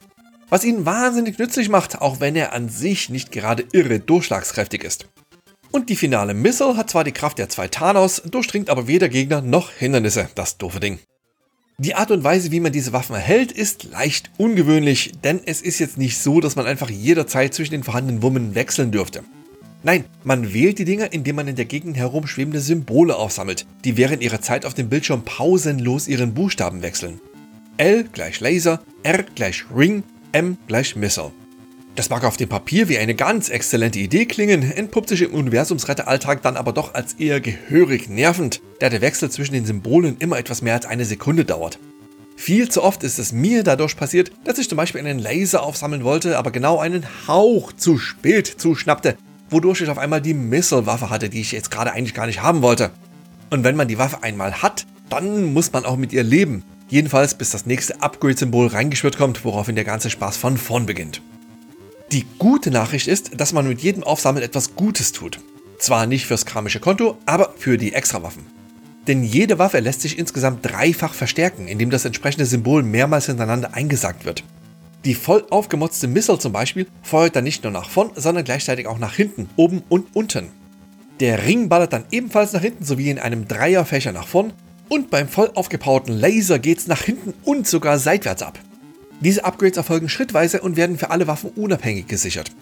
Was 0.48 0.64
ihn 0.64 0.86
wahnsinnig 0.86 1.38
nützlich 1.38 1.68
macht, 1.68 2.00
auch 2.00 2.20
wenn 2.20 2.34
er 2.34 2.54
an 2.54 2.70
sich 2.70 3.10
nicht 3.10 3.30
gerade 3.30 3.64
irre 3.72 4.00
durchschlagskräftig 4.00 4.84
ist. 4.84 5.06
Und 5.70 5.90
die 5.90 5.96
finale 5.96 6.34
Missile 6.34 6.76
hat 6.76 6.90
zwar 6.90 7.04
die 7.04 7.12
Kraft 7.12 7.38
der 7.38 7.48
zwei 7.48 7.68
Thanos, 7.68 8.22
durchdringt 8.24 8.70
aber 8.70 8.86
weder 8.86 9.08
Gegner 9.08 9.42
noch 9.42 9.70
Hindernisse, 9.70 10.28
das 10.34 10.58
doofe 10.58 10.80
Ding. 10.80 10.98
Die 11.78 11.94
Art 11.94 12.10
und 12.10 12.24
Weise, 12.24 12.52
wie 12.52 12.60
man 12.60 12.72
diese 12.72 12.92
Waffen 12.92 13.16
erhält, 13.16 13.52
ist 13.52 13.84
leicht 13.84 14.30
ungewöhnlich, 14.38 15.12
denn 15.24 15.40
es 15.44 15.60
ist 15.62 15.78
jetzt 15.78 15.98
nicht 15.98 16.18
so, 16.18 16.40
dass 16.40 16.56
man 16.56 16.66
einfach 16.66 16.90
jederzeit 16.90 17.54
zwischen 17.54 17.72
den 17.72 17.82
vorhandenen 17.82 18.22
Wummen 18.22 18.54
wechseln 18.54 18.92
dürfte. 18.92 19.24
Nein, 19.84 20.05
man 20.23 20.55
wählt 20.55 20.79
die 20.79 20.84
Dinger, 20.84 21.12
indem 21.12 21.37
man 21.37 21.49
in 21.49 21.56
der 21.56 21.64
Gegend 21.64 21.96
herumschwebende 21.96 22.61
Symbole 22.61 23.17
aufsammelt, 23.17 23.67
die 23.84 23.96
während 23.96 24.23
ihrer 24.23 24.40
Zeit 24.40 24.64
auf 24.64 24.75
dem 24.75 24.88
Bildschirm 24.88 25.23
pausenlos 25.25 26.06
ihren 26.06 26.34
Buchstaben 26.34 26.82
wechseln. 26.82 27.20
L 27.79 28.05
gleich 28.05 28.38
Laser, 28.38 28.81
R 29.02 29.25
gleich 29.34 29.64
Ring, 29.75 30.05
M 30.31 30.56
gleich 30.69 30.94
Missile. 30.94 31.32
Das 31.96 32.11
mag 32.11 32.25
auf 32.25 32.37
dem 32.37 32.49
Papier 32.49 32.88
wie 32.88 32.96
eine 32.96 33.17
ganz 33.17 33.49
exzellente 33.49 33.99
Idee 33.99 34.25
klingen, 34.25 34.62
entpuppt 34.62 35.08
sich 35.08 35.23
im 35.23 35.34
Universumsretteralltag 35.34 36.43
dann 36.43 36.56
aber 36.56 36.73
doch 36.73 36.94
als 36.94 37.14
eher 37.14 37.41
gehörig 37.41 38.08
nervend, 38.08 38.60
da 38.79 38.89
der 38.89 39.01
Wechsel 39.01 39.31
zwischen 39.31 39.55
den 39.55 39.67
Symbolen 39.67 40.17
immer 40.20 40.39
etwas 40.39 40.62
mehr 40.62 40.74
als 40.74 40.86
eine 40.86 41.05
Sekunde 41.05 41.44
dauert. 41.44 41.81
Viel 42.36 42.70
zu 42.70 42.82
oft 42.82 43.03
ist 43.03 43.19
es 43.19 43.32
mir 43.32 43.65
dadurch 43.65 43.96
passiert, 43.96 44.31
dass 44.44 44.58
ich 44.58 44.69
zum 44.69 44.77
Beispiel 44.77 45.01
einen 45.01 45.19
Laser 45.19 45.62
aufsammeln 45.65 46.05
wollte, 46.05 46.39
aber 46.39 46.53
genau 46.53 46.79
einen 46.79 47.05
Hauch 47.27 47.72
zu 47.72 47.98
spät 47.98 48.46
zuschnappte 48.46 49.17
wodurch 49.52 49.80
ich 49.82 49.88
auf 49.88 49.98
einmal 49.98 50.20
die 50.20 50.34
Missile-Waffe 50.34 51.10
hatte, 51.10 51.28
die 51.28 51.40
ich 51.40 51.52
jetzt 51.52 51.70
gerade 51.70 51.92
eigentlich 51.92 52.14
gar 52.14 52.26
nicht 52.26 52.42
haben 52.42 52.62
wollte. 52.62 52.90
Und 53.50 53.64
wenn 53.64 53.76
man 53.76 53.88
die 53.88 53.98
Waffe 53.98 54.22
einmal 54.22 54.62
hat, 54.62 54.86
dann 55.10 55.52
muss 55.52 55.72
man 55.72 55.84
auch 55.84 55.96
mit 55.96 56.12
ihr 56.12 56.22
leben. 56.22 56.64
Jedenfalls 56.88 57.34
bis 57.34 57.50
das 57.50 57.66
nächste 57.66 58.02
Upgrade-Symbol 58.02 58.68
reingeschwört 58.68 59.16
kommt, 59.16 59.44
woraufhin 59.44 59.76
der 59.76 59.84
ganze 59.84 60.10
Spaß 60.10 60.36
von 60.36 60.56
vorn 60.56 60.86
beginnt. 60.86 61.22
Die 62.12 62.26
gute 62.38 62.70
Nachricht 62.70 63.08
ist, 63.08 63.40
dass 63.40 63.52
man 63.52 63.66
mit 63.66 63.80
jedem 63.80 64.04
Aufsammeln 64.04 64.44
etwas 64.44 64.74
Gutes 64.74 65.12
tut. 65.12 65.40
Zwar 65.78 66.06
nicht 66.06 66.26
fürs 66.26 66.46
karmische 66.46 66.80
Konto, 66.80 67.16
aber 67.26 67.54
für 67.56 67.78
die 67.78 67.94
Extrawaffen. 67.94 68.46
Denn 69.06 69.24
jede 69.24 69.58
Waffe 69.58 69.80
lässt 69.80 70.02
sich 70.02 70.18
insgesamt 70.18 70.64
dreifach 70.64 71.14
verstärken, 71.14 71.66
indem 71.66 71.90
das 71.90 72.04
entsprechende 72.04 72.46
Symbol 72.46 72.82
mehrmals 72.82 73.26
hintereinander 73.26 73.74
eingesagt 73.74 74.24
wird. 74.24 74.44
Die 75.04 75.14
voll 75.14 75.44
aufgemotzte 75.50 76.06
Missile 76.06 76.38
zum 76.38 76.52
Beispiel 76.52 76.86
feuert 77.02 77.34
dann 77.34 77.44
nicht 77.44 77.64
nur 77.64 77.72
nach 77.72 77.90
vorn, 77.90 78.10
sondern 78.14 78.44
gleichzeitig 78.44 78.86
auch 78.86 78.98
nach 78.98 79.14
hinten, 79.14 79.48
oben 79.56 79.82
und 79.88 80.14
unten. 80.14 80.50
Der 81.18 81.44
Ring 81.44 81.68
ballert 81.68 81.92
dann 81.92 82.04
ebenfalls 82.10 82.52
nach 82.52 82.60
hinten 82.60 82.84
sowie 82.84 83.10
in 83.10 83.18
einem 83.18 83.48
Dreierfächer 83.48 84.12
nach 84.12 84.28
vorn 84.28 84.52
und 84.88 85.10
beim 85.10 85.28
voll 85.28 85.50
aufgepowerten 85.54 86.14
Laser 86.14 86.58
geht's 86.58 86.86
nach 86.86 87.02
hinten 87.02 87.34
und 87.44 87.66
sogar 87.66 87.98
seitwärts 87.98 88.42
ab. 88.42 88.58
Diese 89.20 89.44
Upgrades 89.44 89.76
erfolgen 89.76 90.08
schrittweise 90.08 90.60
und 90.60 90.76
werden 90.76 90.98
für 90.98 91.10
alle 91.10 91.26
Waffen 91.26 91.50
unabhängig 91.50 92.06
gesichert. 92.06 92.52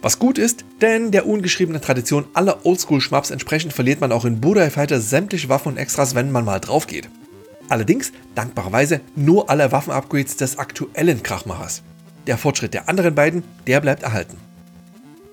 Was 0.00 0.18
gut 0.18 0.38
ist, 0.38 0.64
denn 0.80 1.12
der 1.12 1.26
ungeschriebenen 1.26 1.80
Tradition 1.80 2.26
aller 2.34 2.66
Oldschool-Schmaps 2.66 3.30
entsprechend 3.30 3.72
verliert 3.72 4.00
man 4.00 4.12
auch 4.12 4.24
in 4.24 4.40
Burai 4.40 4.70
Fighter 4.70 5.00
sämtliche 5.00 5.48
Waffen 5.48 5.72
und 5.72 5.78
Extras, 5.78 6.14
wenn 6.14 6.30
man 6.30 6.44
mal 6.44 6.60
drauf 6.60 6.86
geht. 6.86 7.08
Allerdings 7.68 8.12
dankbarerweise 8.34 9.00
nur 9.16 9.50
alle 9.50 9.72
Waffenupgrades 9.72 10.36
des 10.36 10.58
aktuellen 10.58 11.22
Krachmachers. 11.22 11.82
Der 12.26 12.38
Fortschritt 12.38 12.74
der 12.74 12.88
anderen 12.88 13.14
beiden, 13.14 13.42
der 13.66 13.80
bleibt 13.80 14.02
erhalten. 14.02 14.36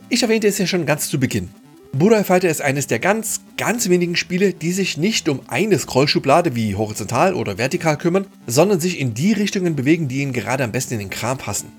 Ich 0.10 0.24
erwähnte 0.24 0.48
es 0.48 0.58
ja 0.58 0.68
schon 0.68 0.86
ganz 0.86 1.10
zu 1.10 1.20
Beginn. 1.20 1.50
Burai 1.94 2.24
Fighter 2.24 2.50
ist 2.50 2.62
eines 2.62 2.88
der 2.88 3.00
ganz, 3.00 3.42
ganz 3.58 3.90
wenigen 3.90 4.16
Spiele, 4.16 4.54
die 4.54 4.72
sich 4.72 4.98
nicht 4.98 5.28
um 5.28 5.42
eine 5.48 5.78
Scrollschublade 5.78 6.56
wie 6.56 6.76
horizontal 6.76 7.34
oder 7.34 7.58
vertikal 7.58 7.98
kümmern, 7.98 8.28
sondern 8.48 8.80
sich 8.80 8.98
in 8.98 9.14
die 9.14 9.34
Richtungen 9.34 9.76
bewegen, 9.76 10.08
die 10.08 10.22
ihnen 10.22 10.32
gerade 10.32 10.64
am 10.64 10.72
besten 10.72 10.94
in 10.94 11.00
den 11.02 11.10
Kram 11.10 11.38
passen. 11.38 11.72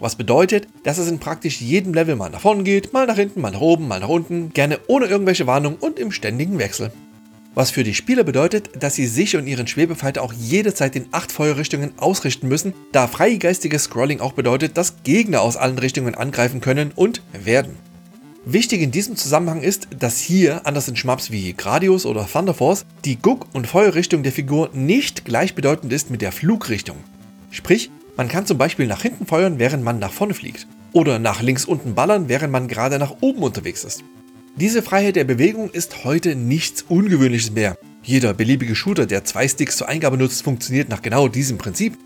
Was 0.00 0.16
bedeutet, 0.16 0.66
dass 0.82 0.98
es 0.98 1.08
in 1.08 1.20
praktisch 1.20 1.60
jedem 1.60 1.94
Level 1.94 2.16
mal 2.16 2.30
nach 2.30 2.40
vorne 2.40 2.64
geht, 2.64 2.92
mal 2.92 3.06
nach 3.06 3.14
hinten, 3.14 3.40
mal 3.40 3.52
nach 3.52 3.60
oben, 3.60 3.86
mal 3.86 4.00
nach 4.00 4.08
unten, 4.08 4.52
gerne 4.52 4.80
ohne 4.88 5.06
irgendwelche 5.06 5.46
Warnung 5.46 5.76
und 5.76 6.00
im 6.00 6.10
ständigen 6.10 6.58
Wechsel. 6.58 6.90
Was 7.54 7.70
für 7.70 7.84
die 7.84 7.94
Spieler 7.94 8.24
bedeutet, 8.24 8.82
dass 8.82 8.96
sie 8.96 9.06
sich 9.06 9.36
und 9.36 9.46
ihren 9.46 9.68
Schwebefighter 9.68 10.22
auch 10.22 10.32
jederzeit 10.32 10.96
in 10.96 11.06
acht 11.12 11.30
Feuerrichtungen 11.30 11.92
ausrichten 11.98 12.48
müssen, 12.48 12.74
da 12.90 13.06
freigeistiges 13.06 13.84
Scrolling 13.84 14.20
auch 14.20 14.32
bedeutet, 14.32 14.76
dass 14.76 15.02
Gegner 15.04 15.40
aus 15.40 15.56
allen 15.56 15.78
Richtungen 15.78 16.16
angreifen 16.16 16.60
können 16.60 16.90
und 16.96 17.22
werden. 17.32 17.76
Wichtig 18.44 18.82
in 18.82 18.90
diesem 18.90 19.16
Zusammenhang 19.16 19.62
ist, 19.62 19.88
dass 19.98 20.18
hier, 20.18 20.66
anders 20.66 20.88
in 20.88 20.96
Schmaps 20.96 21.30
wie 21.30 21.54
Gradius 21.54 22.04
oder 22.04 22.26
Thunder 22.26 22.54
Force, 22.54 22.84
die 23.04 23.16
Guck- 23.16 23.46
und 23.54 23.66
Feuerrichtung 23.66 24.22
der 24.22 24.32
Figur 24.32 24.68
nicht 24.74 25.24
gleichbedeutend 25.24 25.92
ist 25.92 26.10
mit 26.10 26.20
der 26.22 26.32
Flugrichtung. 26.32 26.96
Sprich, 27.50 27.90
man 28.16 28.28
kann 28.28 28.46
zum 28.46 28.58
Beispiel 28.58 28.86
nach 28.86 29.00
hinten 29.00 29.26
feuern, 29.26 29.58
während 29.58 29.82
man 29.82 29.98
nach 29.98 30.12
vorne 30.12 30.34
fliegt. 30.34 30.66
Oder 30.92 31.18
nach 31.18 31.40
links 31.40 31.64
unten 31.64 31.94
ballern, 31.94 32.28
während 32.28 32.52
man 32.52 32.68
gerade 32.68 32.98
nach 32.98 33.14
oben 33.20 33.42
unterwegs 33.42 33.82
ist. 33.84 34.04
Diese 34.56 34.82
Freiheit 34.82 35.16
der 35.16 35.24
Bewegung 35.24 35.68
ist 35.70 36.04
heute 36.04 36.36
nichts 36.36 36.82
Ungewöhnliches 36.88 37.50
mehr. 37.50 37.76
Jeder 38.04 38.34
beliebige 38.34 38.76
Shooter, 38.76 39.04
der 39.04 39.24
zwei 39.24 39.48
Sticks 39.48 39.76
zur 39.76 39.88
Eingabe 39.88 40.16
nutzt, 40.16 40.44
funktioniert 40.44 40.88
nach 40.88 41.02
genau 41.02 41.26
diesem 41.26 41.58
Prinzip. 41.58 41.98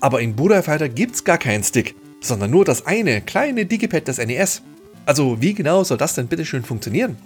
Aber 0.00 0.22
in 0.22 0.34
Buddha 0.34 0.62
Fighter 0.62 0.88
gibt's 0.88 1.24
gar 1.24 1.36
keinen 1.36 1.62
Stick, 1.62 1.94
sondern 2.22 2.50
nur 2.50 2.64
das 2.64 2.86
eine 2.86 3.20
kleine 3.20 3.66
Digipad 3.66 4.08
des 4.08 4.16
NES. 4.16 4.62
Also 5.04 5.42
wie 5.42 5.52
genau 5.52 5.84
soll 5.84 5.98
das 5.98 6.14
denn 6.14 6.26
bitte 6.26 6.46
schön 6.46 6.62
funktionieren? 6.62 7.18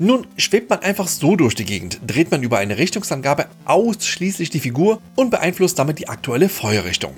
Nun 0.00 0.26
schwebt 0.36 0.68
man 0.68 0.80
einfach 0.80 1.06
so 1.06 1.36
durch 1.36 1.54
die 1.54 1.64
Gegend, 1.64 2.00
dreht 2.04 2.32
man 2.32 2.42
über 2.42 2.58
eine 2.58 2.76
Richtungsangabe 2.76 3.46
ausschließlich 3.66 4.50
die 4.50 4.60
Figur 4.60 5.00
und 5.14 5.30
beeinflusst 5.30 5.78
damit 5.78 6.00
die 6.00 6.08
aktuelle 6.08 6.48
Feuerrichtung. 6.48 7.14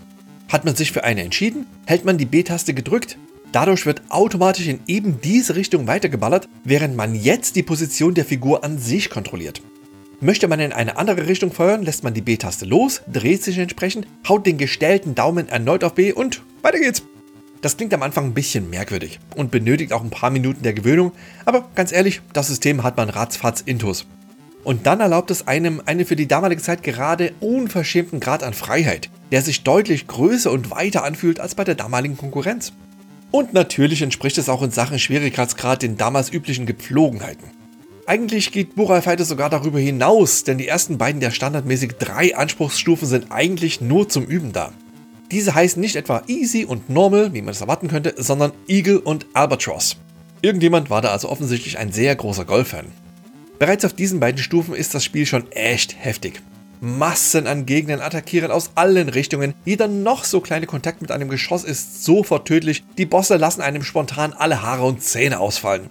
Hat 0.51 0.67
man 0.67 0.77
sich 0.77 0.93
für 0.93 1.05
eine 1.05 1.23
entschieden, 1.23 1.65
hält 1.87 2.05
man 2.05 2.19
die 2.19 2.27
B-Taste 2.27 2.75
gedrückt. 2.75 3.17
Dadurch 3.53 3.85
wird 3.85 4.03
automatisch 4.11 4.69
in 4.69 4.81
eben 4.87 5.21
diese 5.21 5.57
Richtung 5.57 5.87
weitergeballert, 5.87 6.49
während 6.65 6.97
man 6.97 7.15
jetzt 7.15 7.57
die 7.57 7.65
Position 7.65 8.15
der 8.15 8.25
Figur 8.25 8.63
an 8.63 8.79
sich 8.79 9.11
kontrolliert. 9.11 9.61
Möchte 10.21 10.49
man 10.49 10.61
in 10.61 10.73
eine 10.73 10.99
andere 10.99 11.27
Richtung 11.27 11.51
feuern, 11.51 11.83
lässt 11.83 12.05
man 12.05 12.15
die 12.15 12.21
B-Taste 12.21 12.67
los, 12.67 13.03
dreht 13.11 13.43
sich 13.43 13.59
entsprechend, 13.59 14.07
haut 14.29 14.47
den 14.47 14.59
gestellten 14.59 15.15
Daumen 15.15 15.49
erneut 15.49 15.83
auf 15.83 15.95
B 15.95 16.13
und 16.13 16.43
weiter 16.63 16.79
geht's. 16.79 17.03
Das 17.63 17.77
klingt 17.77 17.93
am 17.93 18.03
Anfang 18.03 18.27
ein 18.27 18.35
bisschen 18.35 18.71
merkwürdig 18.71 19.19
und 19.35 19.51
benötigt 19.51 19.93
auch 19.93 20.03
ein 20.03 20.11
paar 20.11 20.31
Minuten 20.31 20.63
der 20.63 20.73
Gewöhnung, 20.73 21.13
aber 21.45 21.69
ganz 21.75 21.93
ehrlich, 21.93 22.21
das 22.33 22.47
System 22.47 22.83
hat 22.83 22.97
man 22.97 23.11
ratzfatz 23.11 23.63
intus. 23.63 24.07
Und 24.63 24.87
dann 24.87 25.01
erlaubt 25.01 25.31
es 25.31 25.47
einem 25.49 25.83
einen 25.87 26.07
für 26.07 26.17
die 26.17 26.29
damalige 26.29 26.61
Zeit 26.61 26.83
gerade 26.83 27.33
unverschämten 27.41 28.21
Grad 28.21 28.43
an 28.43 28.55
Freiheit, 28.55 29.11
der 29.33 29.43
sich 29.43 29.63
deutlich 29.63 30.07
größer 30.07 30.51
und 30.51 30.71
weiter 30.71 31.03
anfühlt 31.03 31.41
als 31.41 31.55
bei 31.55 31.65
der 31.65 31.75
damaligen 31.75 32.17
Konkurrenz. 32.17 32.73
Und 33.31 33.53
natürlich 33.53 34.03
entspricht 34.03 34.39
es 34.39 34.49
auch 34.49 34.63
in 34.63 34.71
Sachen 34.71 34.99
Schwierigkeitsgrad 34.99 35.83
den 35.83 35.97
damals 35.97 36.33
üblichen 36.33 36.67
Gepflogenheiten. 36.67 37.45
Eigentlich 38.07 38.51
geht 38.51 38.75
Burai 38.75 39.03
Fighter 39.03 39.25
sogar 39.25 39.51
darüber 39.51 39.79
hinaus, 39.79 40.43
denn 40.43 40.59
die 40.59 40.67
ersten 40.67 40.99
beiden 40.99 41.21
der 41.21 41.31
standardmäßig 41.31 41.93
drei 41.99 42.37
Anspruchsstufen 42.37 43.07
sind 43.07 43.31
eigentlich 43.31 43.81
nur 43.81 44.09
zum 44.09 44.25
Üben 44.25 44.53
da. 44.53 44.73
Diese 45.31 45.55
heißen 45.55 45.81
nicht 45.81 45.95
etwa 45.95 46.25
Easy 46.27 46.65
und 46.65 46.91
Normal, 46.91 47.33
wie 47.35 47.43
man 47.43 47.53
es 47.53 47.61
erwarten 47.61 47.87
könnte, 47.87 48.15
sondern 48.17 48.51
Eagle 48.67 48.99
und 48.99 49.27
Albatross. 49.33 49.97
Irgendjemand 50.43 50.91
war 50.91 51.03
da 51.03 51.11
also 51.11 51.29
offensichtlich 51.29 51.79
ein 51.79 51.93
sehr 51.93 52.17
großer 52.17 52.45
Golf-Fan. 52.45 52.87
Bereits 53.61 53.85
auf 53.85 53.93
diesen 53.93 54.19
beiden 54.19 54.43
Stufen 54.43 54.75
ist 54.75 54.95
das 54.95 55.05
Spiel 55.05 55.27
schon 55.27 55.53
echt 55.53 55.95
heftig. 55.97 56.43
Massen 56.81 57.47
an 57.47 57.67
Gegnern 57.67 58.01
attackieren 58.01 58.51
aus 58.51 58.71
allen 58.75 59.11
Richtungen. 59.11 59.55
Jeder 59.65 59.87
noch 59.87 60.25
so 60.25 60.41
kleine 60.41 60.67
Kontakt 60.67 61.03
mit 61.03 61.13
einem 61.13 61.29
Geschoss 61.29 61.65
ist 61.65 62.05
sofort 62.05 62.49
tödlich. 62.49 62.83
Die 62.97 63.07
Bosse 63.07 63.37
lassen 63.37 63.61
einem 63.61 63.83
spontan 63.83 64.33
alle 64.33 64.63
Haare 64.63 64.85
und 64.85 65.03
Zähne 65.03 65.41
ausfallen. 65.41 65.91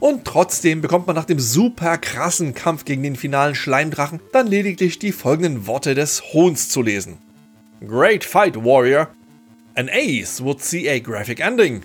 Und 0.00 0.24
trotzdem 0.24 0.82
bekommt 0.82 1.06
man 1.06 1.16
nach 1.16 1.24
dem 1.24 1.38
super 1.38 1.96
krassen 1.96 2.54
Kampf 2.54 2.84
gegen 2.84 3.02
den 3.02 3.16
finalen 3.16 3.54
Schleimdrachen 3.54 4.20
dann 4.32 4.46
lediglich 4.46 4.98
die 4.98 5.12
folgenden 5.12 5.66
Worte 5.66 5.94
des 5.94 6.22
Hohns 6.32 6.68
zu 6.68 6.82
lesen. 6.82 7.18
Great 7.86 8.24
fight, 8.24 8.56
Warrior. 8.56 9.08
An 9.74 9.88
Ace 9.90 10.42
would 10.42 10.62
see 10.62 10.88
a 10.90 10.98
graphic 10.98 11.40
ending. 11.40 11.82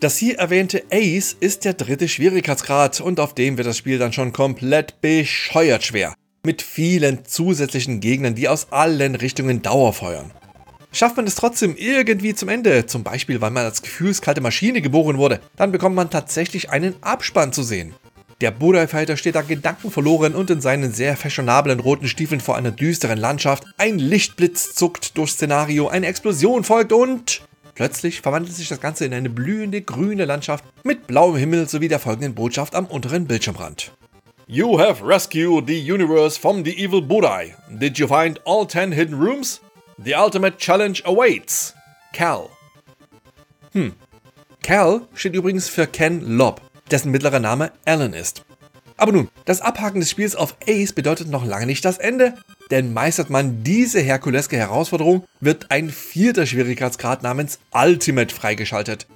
Das 0.00 0.16
hier 0.16 0.38
erwähnte 0.38 0.84
Ace 0.90 1.36
ist 1.38 1.64
der 1.64 1.74
dritte 1.74 2.08
Schwierigkeitsgrad 2.08 3.00
und 3.00 3.20
auf 3.20 3.34
dem 3.34 3.56
wird 3.56 3.66
das 3.66 3.78
Spiel 3.78 3.98
dann 3.98 4.12
schon 4.12 4.32
komplett 4.32 5.00
bescheuert 5.00 5.84
schwer. 5.84 6.14
Mit 6.46 6.62
vielen 6.62 7.24
zusätzlichen 7.24 7.98
Gegnern, 7.98 8.36
die 8.36 8.48
aus 8.48 8.68
allen 8.70 9.16
Richtungen 9.16 9.62
Dauerfeuern. 9.62 10.30
Schafft 10.92 11.16
man 11.16 11.26
es 11.26 11.34
trotzdem 11.34 11.74
irgendwie 11.76 12.36
zum 12.36 12.48
Ende, 12.48 12.86
zum 12.86 13.02
Beispiel 13.02 13.40
weil 13.40 13.50
man 13.50 13.64
als 13.64 13.82
gefühlskalte 13.82 14.40
Maschine 14.40 14.80
geboren 14.80 15.18
wurde, 15.18 15.40
dann 15.56 15.72
bekommt 15.72 15.96
man 15.96 16.08
tatsächlich 16.08 16.70
einen 16.70 16.94
Abspann 17.00 17.52
zu 17.52 17.64
sehen. 17.64 17.96
Der 18.40 18.52
Buddha 18.52 18.86
Fighter 18.86 19.16
steht 19.16 19.34
da 19.34 19.42
gedankenverloren 19.42 20.36
und 20.36 20.48
in 20.48 20.60
seinen 20.60 20.92
sehr 20.92 21.16
fashionablen 21.16 21.80
roten 21.80 22.06
Stiefeln 22.06 22.40
vor 22.40 22.56
einer 22.56 22.70
düsteren 22.70 23.18
Landschaft. 23.18 23.64
Ein 23.76 23.98
Lichtblitz 23.98 24.72
zuckt 24.72 25.18
durchs 25.18 25.32
Szenario, 25.32 25.88
eine 25.88 26.06
Explosion 26.06 26.62
folgt 26.62 26.92
und 26.92 27.42
plötzlich 27.74 28.20
verwandelt 28.20 28.54
sich 28.54 28.68
das 28.68 28.80
Ganze 28.80 29.04
in 29.04 29.14
eine 29.14 29.30
blühende 29.30 29.82
grüne 29.82 30.26
Landschaft 30.26 30.64
mit 30.84 31.08
blauem 31.08 31.34
Himmel 31.34 31.68
sowie 31.68 31.88
der 31.88 31.98
folgenden 31.98 32.36
Botschaft 32.36 32.76
am 32.76 32.86
unteren 32.86 33.26
Bildschirmrand. 33.26 33.90
You 34.48 34.78
have 34.78 35.02
rescued 35.02 35.66
the 35.66 35.74
universe 35.74 36.36
from 36.36 36.62
the 36.62 36.80
evil 36.80 37.00
Buddha. 37.00 37.56
Did 37.68 37.98
you 37.98 38.06
find 38.06 38.38
all 38.44 38.64
10 38.64 38.92
hidden 38.92 39.18
rooms? 39.18 39.60
The 39.98 40.14
ultimate 40.14 40.58
challenge 40.58 41.02
awaits. 41.04 41.74
Cal. 42.12 42.50
Hm. 43.72 43.94
Cal 44.62 45.08
steht 45.14 45.34
übrigens 45.34 45.68
für 45.68 45.88
Ken 45.88 46.20
Lobb 46.38 46.60
dessen 46.92 47.10
mittlerer 47.10 47.40
Name 47.40 47.72
Alan 47.84 48.12
ist. 48.12 48.44
Aber 48.96 49.10
nun, 49.10 49.28
das 49.46 49.60
Abhaken 49.60 49.98
des 49.98 50.10
Spiels 50.10 50.36
auf 50.36 50.56
Ace 50.68 50.92
bedeutet 50.92 51.28
noch 51.28 51.44
lange 51.44 51.66
nicht 51.66 51.84
das 51.84 51.98
Ende, 51.98 52.34
denn 52.70 52.92
meistert 52.92 53.30
man 53.30 53.64
diese 53.64 54.00
herkuleske 54.00 54.56
Herausforderung, 54.56 55.24
wird 55.40 55.72
ein 55.72 55.90
vierter 55.90 56.46
Schwierigkeitsgrad 56.46 57.24
namens 57.24 57.58
Ultimate 57.72 58.32
freigeschaltet. 58.32 59.08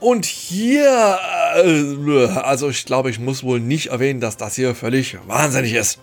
Und 0.00 0.26
hier, 0.26 1.18
äh, 1.56 2.26
also 2.26 2.68
ich 2.68 2.84
glaube, 2.84 3.10
ich 3.10 3.18
muss 3.18 3.42
wohl 3.42 3.60
nicht 3.60 3.86
erwähnen, 3.86 4.20
dass 4.20 4.36
das 4.36 4.56
hier 4.56 4.74
völlig 4.74 5.16
wahnsinnig 5.26 5.74
ist. 5.74 6.00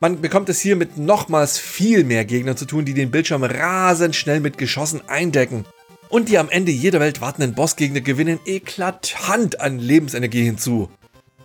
Man 0.00 0.20
bekommt 0.20 0.48
es 0.48 0.60
hier 0.60 0.76
mit 0.76 0.96
nochmals 0.96 1.58
viel 1.58 2.04
mehr 2.04 2.24
Gegnern 2.24 2.56
zu 2.56 2.66
tun, 2.66 2.84
die 2.84 2.94
den 2.94 3.10
Bildschirm 3.10 3.42
rasend 3.42 4.14
schnell 4.14 4.40
mit 4.40 4.58
Geschossen 4.58 5.02
eindecken 5.08 5.64
und 6.08 6.28
die 6.28 6.38
am 6.38 6.48
Ende 6.48 6.72
jeder 6.72 7.00
Welt 7.00 7.20
wartenden 7.20 7.54
Bossgegner 7.54 8.00
gewinnen 8.00 8.40
eklatant 8.44 9.60
an 9.60 9.78
Lebensenergie 9.78 10.44
hinzu. 10.44 10.90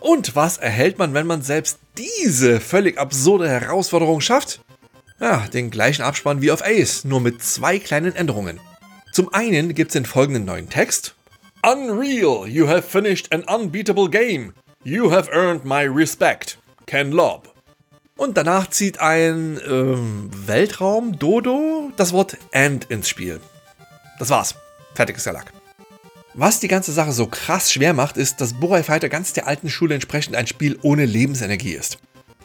Und 0.00 0.36
was 0.36 0.58
erhält 0.58 0.98
man, 0.98 1.14
wenn 1.14 1.26
man 1.26 1.42
selbst 1.42 1.78
diese 1.96 2.60
völlig 2.60 2.98
absurde 2.98 3.48
Herausforderung 3.48 4.20
schafft? 4.20 4.60
Ja, 5.20 5.46
den 5.52 5.70
gleichen 5.70 6.02
Abspann 6.02 6.42
wie 6.42 6.50
auf 6.50 6.62
Ace, 6.64 7.04
nur 7.04 7.20
mit 7.20 7.42
zwei 7.42 7.78
kleinen 7.78 8.14
Änderungen. 8.14 8.60
Zum 9.12 9.32
einen 9.32 9.74
gibt 9.74 9.90
es 9.90 9.94
den 9.94 10.04
folgenden 10.04 10.44
neuen 10.44 10.68
Text. 10.68 11.14
Unreal, 11.66 12.46
you 12.46 12.68
have 12.68 12.84
finished 12.84 13.32
an 13.32 13.42
unbeatable 13.48 14.06
game. 14.06 14.52
You 14.82 15.10
have 15.10 15.30
earned 15.32 15.64
my 15.64 15.84
respect. 15.84 16.58
Ken 16.84 17.10
Lob. 17.10 17.54
Und 18.18 18.36
danach 18.36 18.68
zieht 18.68 19.00
ein 19.00 19.58
ähm, 19.66 20.30
Weltraum-Dodo 20.46 21.90
das 21.96 22.12
Wort 22.12 22.36
And 22.52 22.84
ins 22.90 23.08
Spiel. 23.08 23.40
Das 24.18 24.28
war's. 24.28 24.54
Fertig 24.94 25.16
ist 25.16 25.24
der 25.24 25.32
Lack. 25.32 25.54
Was 26.34 26.60
die 26.60 26.68
ganze 26.68 26.92
Sache 26.92 27.12
so 27.12 27.28
krass 27.28 27.72
schwer 27.72 27.94
macht, 27.94 28.18
ist, 28.18 28.42
dass 28.42 28.60
Burai 28.60 28.82
Fighter 28.82 29.08
ganz 29.08 29.32
der 29.32 29.46
alten 29.46 29.70
Schule 29.70 29.94
entsprechend 29.94 30.36
ein 30.36 30.46
Spiel 30.46 30.78
ohne 30.82 31.06
Lebensenergie 31.06 31.72
ist. 31.72 31.96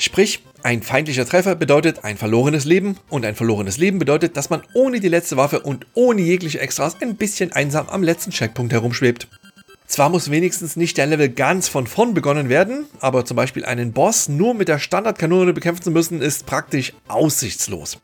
Sprich, 0.02 0.40
ein 0.64 0.82
feindlicher 0.82 1.26
Treffer 1.26 1.56
bedeutet 1.56 2.06
ein 2.06 2.18
verlorenes 2.18 2.64
Leben 2.64 2.98
und 3.10 3.26
ein 3.26 3.36
verlorenes 3.36 3.78
Leben 3.78 4.00
bedeutet, 4.00 4.38
dass 4.38 4.50
man 4.50 4.62
ohne 4.74 5.02
die 5.02 5.10
letzte 5.10 5.36
Waffe 5.36 5.60
und 5.60 5.88
ohne 5.94 6.22
jegliche 6.22 6.62
Extras 6.62 6.96
ein 7.02 7.18
bisschen 7.18 7.52
einsam 7.52 7.90
am 7.90 8.02
letzten 8.02 8.32
Checkpunkt 8.32 8.72
herumschwebt. 8.72 9.28
Zwar 9.88 10.10
muss 10.10 10.32
wenigstens 10.32 10.78
nicht 10.78 10.98
der 10.98 11.08
Level 11.08 11.28
ganz 11.28 11.68
von 11.68 11.86
vorn 11.86 12.14
begonnen 12.14 12.48
werden, 12.48 12.86
aber 13.02 13.26
zum 13.26 13.36
Beispiel 13.36 13.66
einen 13.66 13.92
Boss 13.92 14.30
nur 14.30 14.54
mit 14.54 14.70
der 14.70 14.80
Standardkanone 14.80 15.52
bekämpfen 15.52 15.84
zu 15.84 15.92
müssen, 15.92 16.22
ist 16.22 16.46
praktisch 16.46 16.94
aussichtslos. 17.10 17.98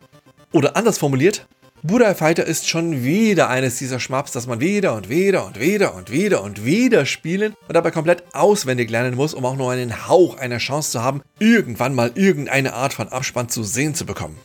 Oder 0.51 0.75
anders 0.75 0.97
formuliert, 0.97 1.47
Buddha 1.87 2.15
Fighter 2.15 2.45
ist 2.45 2.67
schon 2.67 3.03
wieder 3.03 3.47
eines 3.47 3.77
dieser 3.77 3.99
Schmaps, 3.99 4.31
das 4.31 4.47
man 4.47 4.59
wieder 4.59 4.95
und 4.95 5.07
wieder 5.07 5.45
und 5.45 5.59
wieder 5.59 5.93
und 5.93 6.11
wieder 6.11 6.41
und 6.41 6.65
wieder 6.65 7.05
spielen 7.05 7.53
und 7.67 7.75
dabei 7.75 7.91
komplett 7.91 8.23
auswendig 8.33 8.89
lernen 8.89 9.13
muss, 9.13 9.35
um 9.35 9.45
auch 9.45 9.55
nur 9.55 9.71
einen 9.71 10.07
Hauch 10.07 10.35
einer 10.39 10.57
Chance 10.57 10.89
zu 10.89 11.03
haben, 11.03 11.21
irgendwann 11.37 11.93
mal 11.93 12.11
irgendeine 12.15 12.73
Art 12.73 12.93
von 12.93 13.09
Abspann 13.09 13.49
zu 13.49 13.63
sehen 13.63 13.93
zu 13.93 14.07
bekommen. 14.07 14.35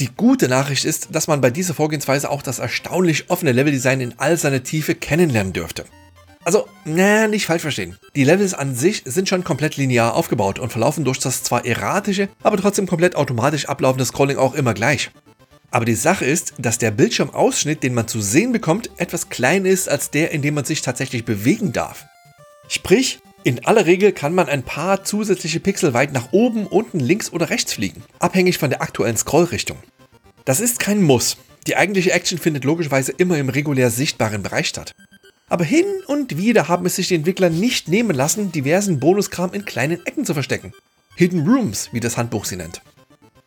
Die 0.00 0.10
gute 0.14 0.48
Nachricht 0.48 0.84
ist, 0.84 1.08
dass 1.12 1.28
man 1.28 1.40
bei 1.40 1.48
dieser 1.48 1.72
Vorgehensweise 1.72 2.30
auch 2.30 2.42
das 2.42 2.58
erstaunlich 2.58 3.30
offene 3.30 3.52
Leveldesign 3.52 4.02
in 4.02 4.14
all 4.18 4.36
seiner 4.36 4.62
Tiefe 4.62 4.94
kennenlernen 4.94 5.54
dürfte. 5.54 5.86
Also, 6.44 6.68
na, 6.84 7.26
nicht 7.26 7.46
falsch 7.46 7.62
verstehen. 7.62 7.96
Die 8.14 8.24
Levels 8.24 8.52
an 8.52 8.74
sich 8.74 9.02
sind 9.06 9.30
schon 9.30 9.44
komplett 9.44 9.78
linear 9.78 10.14
aufgebaut 10.14 10.58
und 10.58 10.72
verlaufen 10.72 11.06
durch 11.06 11.18
das 11.18 11.42
zwar 11.42 11.64
erratische, 11.64 12.28
aber 12.42 12.58
trotzdem 12.58 12.86
komplett 12.86 13.16
automatisch 13.16 13.66
ablaufende 13.66 14.04
Scrolling 14.04 14.36
auch 14.36 14.54
immer 14.54 14.74
gleich. 14.74 15.10
Aber 15.70 15.84
die 15.84 15.94
Sache 15.94 16.24
ist, 16.24 16.54
dass 16.58 16.78
der 16.78 16.90
Bildschirmausschnitt, 16.90 17.82
den 17.82 17.94
man 17.94 18.08
zu 18.08 18.20
sehen 18.20 18.52
bekommt, 18.52 18.90
etwas 18.96 19.28
kleiner 19.28 19.68
ist 19.68 19.88
als 19.88 20.10
der, 20.10 20.30
in 20.30 20.42
dem 20.42 20.54
man 20.54 20.64
sich 20.64 20.80
tatsächlich 20.80 21.24
bewegen 21.24 21.72
darf. 21.72 22.06
Sprich, 22.68 23.20
in 23.44 23.64
aller 23.66 23.86
Regel 23.86 24.12
kann 24.12 24.34
man 24.34 24.48
ein 24.48 24.62
paar 24.62 25.04
zusätzliche 25.04 25.60
Pixel 25.60 25.94
weit 25.94 26.12
nach 26.12 26.32
oben, 26.32 26.66
unten, 26.66 27.00
links 27.00 27.32
oder 27.32 27.50
rechts 27.50 27.72
fliegen, 27.72 28.02
abhängig 28.18 28.58
von 28.58 28.70
der 28.70 28.82
aktuellen 28.82 29.16
Scrollrichtung. 29.16 29.78
Das 30.44 30.60
ist 30.60 30.78
kein 30.78 31.02
Muss. 31.02 31.36
Die 31.66 31.76
eigentliche 31.76 32.12
Action 32.12 32.38
findet 32.38 32.64
logischerweise 32.64 33.12
immer 33.12 33.36
im 33.36 33.50
regulär 33.50 33.90
sichtbaren 33.90 34.42
Bereich 34.42 34.68
statt. 34.68 34.94
Aber 35.50 35.64
hin 35.64 35.86
und 36.06 36.36
wieder 36.36 36.68
haben 36.68 36.86
es 36.86 36.96
sich 36.96 37.08
die 37.08 37.14
Entwickler 37.14 37.50
nicht 37.50 37.88
nehmen 37.88 38.14
lassen, 38.14 38.52
diversen 38.52 39.00
Bonuskram 39.00 39.52
in 39.52 39.64
kleinen 39.64 40.04
Ecken 40.06 40.24
zu 40.24 40.34
verstecken. 40.34 40.72
Hidden 41.16 41.46
Rooms, 41.46 41.90
wie 41.92 42.00
das 42.00 42.16
Handbuch 42.16 42.44
sie 42.44 42.56
nennt. 42.56 42.82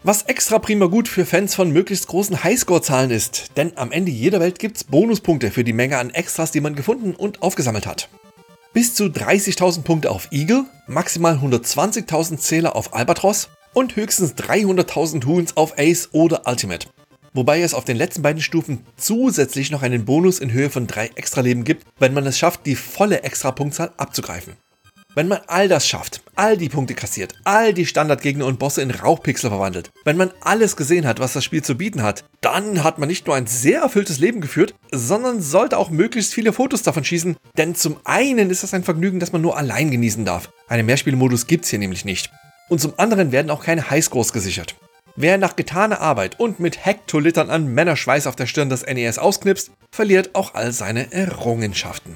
Was 0.03 0.24
extra 0.24 0.58
prima 0.58 0.88
gut 0.88 1.08
für 1.08 1.27
Fans 1.27 1.53
von 1.53 1.70
möglichst 1.70 2.08
großen 2.08 2.43
Highscore-Zahlen 2.43 3.12
ist, 3.12 3.51
denn 3.55 3.77
am 3.77 3.91
Ende 3.91 4.10
jeder 4.10 4.39
Welt 4.39 4.58
gibt's 4.58 4.84
Bonuspunkte 4.84 5.51
für 5.51 5.63
die 5.63 5.74
Menge 5.74 6.00
an 6.00 6.10
Extras, 6.10 6.50
die 6.50 6.60
man 6.60 6.74
gefunden 6.74 7.13
und 7.13 7.43
aufgesammelt 7.43 7.86
hat. 7.86 8.10
Bis 8.74 8.96
zu 8.96 9.03
30.000 9.03 9.84
Punkte 9.84 10.10
auf 10.10 10.29
Eagle, 10.31 10.65
maximal 10.88 11.36
120.000 11.36 12.38
Zähler 12.38 12.75
auf 12.75 12.96
Albatros 12.96 13.50
und 13.74 13.96
höchstens 13.96 14.34
300.000 14.34 15.24
Huns 15.27 15.55
auf 15.55 15.77
Ace 15.77 16.10
oder 16.13 16.48
Ultimate. 16.48 16.88
Wobei 17.36 17.62
es 17.62 17.75
auf 17.75 17.86
den 17.86 17.98
letzten 17.98 18.24
beiden 18.24 18.41
Stufen 18.41 18.84
zusätzlich 18.98 19.70
noch 19.70 19.84
einen 19.84 20.05
Bonus 20.05 20.39
in 20.39 20.51
Höhe 20.51 20.72
von 20.72 20.88
3 20.88 21.12
Extraleben 21.13 21.63
gibt, 21.63 21.86
wenn 22.00 22.15
man 22.15 22.25
es 22.25 22.39
schafft, 22.39 22.65
die 22.65 22.75
volle 22.75 23.22
Extrapunktzahl 23.22 23.91
abzugreifen. 23.98 24.55
Wenn 25.13 25.27
man 25.27 25.41
all 25.48 25.68
das 25.68 25.86
schafft, 25.89 26.22
all 26.36 26.56
die 26.56 26.70
Punkte 26.70 26.94
kassiert, 26.94 27.36
all 27.44 27.74
die 27.74 27.86
Standardgegner 27.86 28.46
und 28.46 28.60
Bosse 28.60 28.82
in 28.82 28.91
Rauchpixel 28.91 29.50
verwandelt, 29.50 29.91
wenn 30.06 30.15
man 30.15 30.32
alles 30.39 30.77
gesehen 30.77 31.06
hat, 31.06 31.20
was 31.20 31.34
das 31.34 31.44
Spiel 31.44 31.62
zu 31.62 31.75
bieten 31.75 32.01
hat, 32.01 32.24
dann 32.39 32.86
hat 32.86 32.98
man 32.98 33.10
nicht 33.10 33.27
nur 33.27 33.36
ein 33.36 33.46
sehr 33.46 33.82
erfülltes 33.82 34.20
Leben 34.20 34.39
geführt, 34.39 34.74
sondern 34.94 35.41
sollte 35.41 35.77
auch 35.77 35.89
möglichst 35.89 36.34
viele 36.34 36.53
Fotos 36.53 36.84
davon 36.84 37.03
schießen, 37.03 37.36
denn 37.58 37.75
zum 37.75 37.98
einen 38.06 38.50
ist 38.50 38.63
das 38.63 38.74
ein 38.74 38.86
Vergnügen, 38.86 39.20
das 39.20 39.34
man 39.34 39.41
nur 39.41 39.58
allein 39.58 39.91
genießen 39.91 40.24
darf. 40.24 40.50
Einen 40.70 40.86
Mehrspielmodus 40.86 41.46
gibt's 41.46 41.70
hier 41.70 41.80
nämlich 41.80 42.06
nicht. 42.06 42.32
Und 42.70 42.80
zum 42.80 42.94
anderen 42.96 43.34
werden 43.34 43.51
auch 43.51 43.65
keine 43.65 43.89
Highscores 43.89 44.32
gesichert. 44.32 44.75
Wer 45.18 45.38
nach 45.38 45.58
getaner 45.58 46.00
Arbeit 46.00 46.39
und 46.39 46.62
mit 46.62 46.86
Hektolitern 46.86 47.50
an 47.50 47.68
Männerschweiß 47.68 48.27
auf 48.27 48.38
der 48.38 48.46
Stirn 48.46 48.70
das 48.70 48.86
NES 48.86 49.20
ausknipst, 49.20 49.72
verliert 49.91 50.36
auch 50.36 50.53
all 50.53 50.72
seine 50.72 51.12
Errungenschaften. 51.12 52.15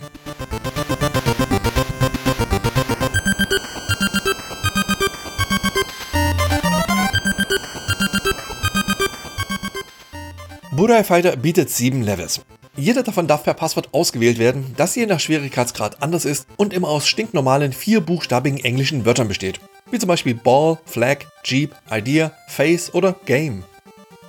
Burai 10.75 11.05
Fighter 11.05 11.37
bietet 11.37 11.69
sieben 11.69 12.01
Levels. 12.01 12.41
Jeder 12.75 13.01
davon 13.01 13.27
darf 13.27 13.45
per 13.45 13.53
Passwort 13.53 13.93
ausgewählt 13.93 14.39
werden, 14.39 14.73
das 14.75 14.93
je 14.93 15.05
nach 15.05 15.21
Schwierigkeitsgrad 15.21 16.03
anders 16.03 16.25
ist 16.25 16.47
und 16.57 16.73
immer 16.73 16.89
aus 16.89 17.07
stinknormalen 17.07 17.71
vierbuchstabigen 17.71 18.59
englischen 18.61 19.05
Wörtern 19.05 19.29
besteht, 19.29 19.61
wie 19.89 19.99
zum 19.99 20.09
Beispiel 20.09 20.35
Ball, 20.35 20.77
Flag, 20.85 21.19
Jeep, 21.45 21.73
Idea, 21.89 22.33
Face 22.49 22.93
oder 22.93 23.15
Game. 23.25 23.63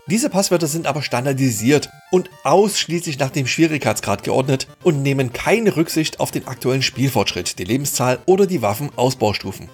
Diese 0.07 0.31
Passwörter 0.31 0.69
sind 0.69 0.87
aber 0.87 1.03
standardisiert 1.03 1.91
und 2.13 2.31
ausschließlich 2.45 3.19
nach 3.19 3.31
dem 3.31 3.49
Schwierigkeitsgrad 3.49 4.23
geordnet 4.23 4.69
und 4.85 5.03
nehmen 5.03 5.33
keine 5.33 5.75
Rücksicht 5.75 6.21
auf 6.21 6.31
den 6.31 6.47
aktuellen 6.47 6.83
Spielfortschritt, 6.83 7.59
die 7.59 7.65
Lebenszahl 7.65 8.21
oder 8.25 8.47
die 8.47 8.63
Waffenausbaustufen. 8.63 9.69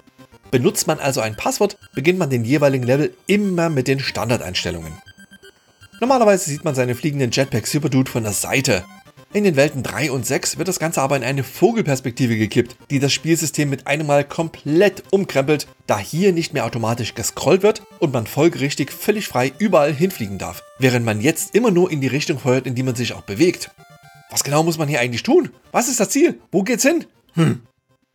Benutzt 0.49 0.87
man 0.87 0.97
also 0.97 1.21
ein 1.21 1.35
Passwort, 1.35 1.77
beginnt 1.93 2.17
man 2.17 2.31
den 2.31 2.43
jeweiligen 2.43 2.83
Level 2.83 3.13
immer 3.27 3.69
mit 3.69 3.87
den 3.87 3.99
Standardeinstellungen. 3.99 4.93
Normalerweise 6.03 6.49
sieht 6.49 6.65
man 6.65 6.75
seine 6.75 6.95
fliegenden 6.95 7.31
Jetpack 7.31 7.65
Superdude 7.65 8.11
von 8.11 8.23
der 8.23 8.33
Seite. 8.33 8.83
In 9.31 9.45
den 9.45 9.55
Welten 9.55 9.83
3 9.83 10.11
und 10.11 10.25
6 10.25 10.57
wird 10.57 10.67
das 10.67 10.77
Ganze 10.77 11.01
aber 11.01 11.15
in 11.15 11.23
eine 11.23 11.45
Vogelperspektive 11.45 12.35
gekippt, 12.35 12.75
die 12.89 12.99
das 12.99 13.13
Spielsystem 13.13 13.69
mit 13.69 13.87
einem 13.87 14.07
Mal 14.07 14.25
komplett 14.25 15.03
umkrempelt, 15.11 15.65
da 15.87 15.97
hier 15.97 16.33
nicht 16.33 16.53
mehr 16.53 16.65
automatisch 16.65 17.15
gescrollt 17.15 17.63
wird 17.63 17.83
und 17.99 18.11
man 18.11 18.27
folgerichtig 18.27 18.91
völlig 18.91 19.29
frei 19.29 19.53
überall 19.59 19.93
hinfliegen 19.93 20.39
darf, 20.39 20.61
während 20.77 21.05
man 21.05 21.21
jetzt 21.21 21.55
immer 21.55 21.71
nur 21.71 21.89
in 21.89 22.01
die 22.01 22.07
Richtung 22.07 22.37
feuert, 22.37 22.67
in 22.67 22.75
die 22.75 22.83
man 22.83 22.95
sich 22.95 23.13
auch 23.13 23.21
bewegt. 23.21 23.71
Was 24.29 24.43
genau 24.43 24.61
muss 24.61 24.77
man 24.77 24.89
hier 24.89 24.99
eigentlich 24.99 25.23
tun? 25.23 25.51
Was 25.71 25.87
ist 25.87 26.01
das 26.01 26.09
Ziel? 26.09 26.37
Wo 26.51 26.63
geht's 26.63 26.83
hin? 26.83 27.05
Hm, 27.35 27.61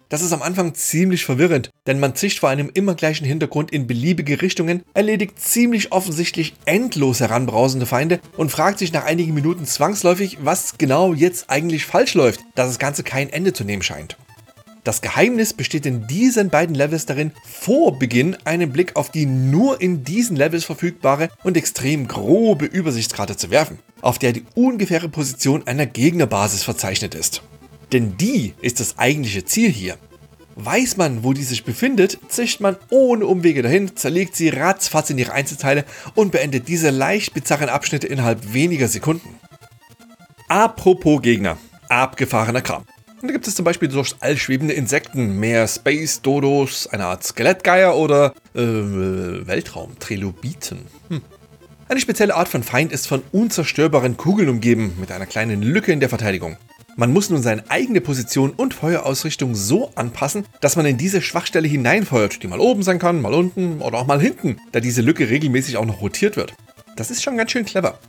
das 0.09 0.23
ist 0.23 0.33
am 0.33 0.42
Anfang 0.42 0.75
ziemlich 0.75 1.25
verwirrend, 1.25 1.71
denn 1.87 2.01
man 2.01 2.14
zischt 2.14 2.40
vor 2.40 2.49
einem 2.49 2.71
immer 2.73 2.94
gleichen 2.94 3.25
Hintergrund 3.25 3.71
in 3.71 3.87
beliebige 3.87 4.40
Richtungen, 4.40 4.83
erledigt 4.94 5.38
ziemlich 5.38 5.92
offensichtlich 5.92 6.55
endlos 6.64 7.21
heranbrausende 7.21 7.87
Feinde 7.87 8.21
und 8.37 8.51
fragt 8.51 8.79
sich 8.79 8.92
nach 8.92 9.05
einigen 9.05 9.35
Minuten 9.35 9.66
zwangsläufig, 9.66 10.38
was 10.40 10.79
genau 10.79 11.12
jetzt 11.12 11.51
eigentlich 11.51 11.85
falsch 11.85 12.14
läuft, 12.14 12.40
da 12.55 12.64
das 12.64 12.79
Ganze 12.79 13.03
kein 13.03 13.31
Ende 13.31 13.53
zu 13.53 13.64
nehmen 13.64 13.83
scheint. 13.83 14.16
Das 14.85 15.03
Geheimnis 15.03 15.53
besteht 15.53 15.85
in 15.85 16.07
diesen 16.07 16.49
beiden 16.49 16.75
Levels 16.75 17.05
darin, 17.05 17.33
vor 17.44 17.99
Beginn 17.99 18.38
einen 18.44 18.73
Blick 18.73 18.97
auf 18.97 19.11
die 19.11 19.27
nur 19.27 19.83
in 19.83 20.03
diesen 20.03 20.35
Levels 20.35 20.64
verfügbare 20.64 21.29
und 21.44 21.59
extrem 21.59 22.09
grobe 22.09 22.64
Übersichtskarte 22.64 23.37
zu 23.37 23.51
werfen, 23.51 23.81
auf 24.01 24.18
der 24.18 24.33
die 24.33 24.44
ungefähre 24.55 25.11
Position 25.11 25.66
einer 25.66 25.85
Gegnerbasis 25.85 26.62
verzeichnet 26.62 27.14
ist. 27.14 27.42
Denn 27.92 28.16
die 28.16 28.55
ist 28.61 28.81
das 28.81 28.98
eigentliche 28.98 29.44
Ziel 29.44 29.70
hier. 29.70 29.96
Weiß 30.57 30.96
man, 30.96 31.22
wo 31.22 31.33
die 31.33 31.44
sich 31.44 31.64
befindet, 31.64 32.18
zischt 32.29 32.61
man 32.61 32.77
ohne 32.90 33.27
Umwege 33.27 33.62
dahin, 33.62 33.96
zerlegt 33.96 34.35
sie 34.35 34.48
ratzfatz 34.48 35.11
in 35.11 35.18
ihre 35.18 35.33
Einzelteile 35.33 35.85
und 36.16 36.33
beendet 36.33 36.66
diese 36.66 36.90
leicht 36.90 37.33
bizarren 37.33 37.68
Abschnitte 37.68 38.09
innerhalb 38.09 38.53
weniger 38.53 38.88
Sekunden. 38.88 39.37
Apropos 40.48 41.22
Gegner. 41.22 41.59
Abgefahrener 41.88 42.61
Kram. 42.61 42.85
Da 43.22 43.29
gibt 43.29 43.46
es 43.46 43.55
zum 43.55 43.64
Beispiel 43.64 43.88
durchs 43.88 44.16
All 44.20 44.37
schwebende 44.37 44.74
Insekten, 44.74 45.38
mehr 45.38 45.66
Space 45.66 46.22
Dodos, 46.22 46.87
eine 46.87 47.07
Art 47.07 47.24
Skelettgeier 47.24 47.96
oder 47.96 48.35
äh, 48.55 48.61
Weltraum-Trilobiten. 48.61 50.79
Hm. 51.09 51.22
Eine 51.88 52.01
spezielle 52.01 52.35
Art 52.35 52.48
von 52.48 52.62
Feind 52.62 52.92
ist 52.92 53.07
von 53.07 53.22
unzerstörbaren 53.33 54.16
Kugeln 54.16 54.48
umgeben, 54.48 54.94
mit 55.01 55.11
einer 55.11 55.27
kleinen 55.27 55.62
Lücke 55.62 55.92
in 55.92 56.01
der 56.01 56.09
Verteidigung. 56.09 56.57
Man 57.00 57.12
muss 57.12 57.30
nun 57.30 57.40
seine 57.44 57.62
eigene 57.70 58.00
Position 58.00 58.50
und 58.50 58.74
Feuerausrichtung 58.74 59.54
so 59.54 59.92
anpassen, 59.94 60.44
dass 60.61 60.74
man 60.74 60.84
in 60.84 60.96
diese 60.96 61.22
Schwachstelle 61.22 61.68
hineinfeuert, 61.68 62.42
die 62.42 62.48
mal 62.48 62.58
oben 62.58 62.82
sein 62.82 62.98
kann, 62.98 63.22
mal 63.22 63.34
unten 63.34 63.80
oder 63.80 63.98
auch 63.98 64.08
mal 64.08 64.20
hinten, 64.20 64.56
da 64.72 64.80
diese 64.80 65.00
Lücke 65.00 65.30
regelmäßig 65.30 65.76
auch 65.76 65.84
noch 65.84 66.00
rotiert 66.00 66.37
wird. 66.37 66.54
Das 66.96 67.12
ist 67.12 67.22
schon 67.22 67.37
ganz 67.37 67.52
schön 67.52 67.64
clever. 67.64 68.00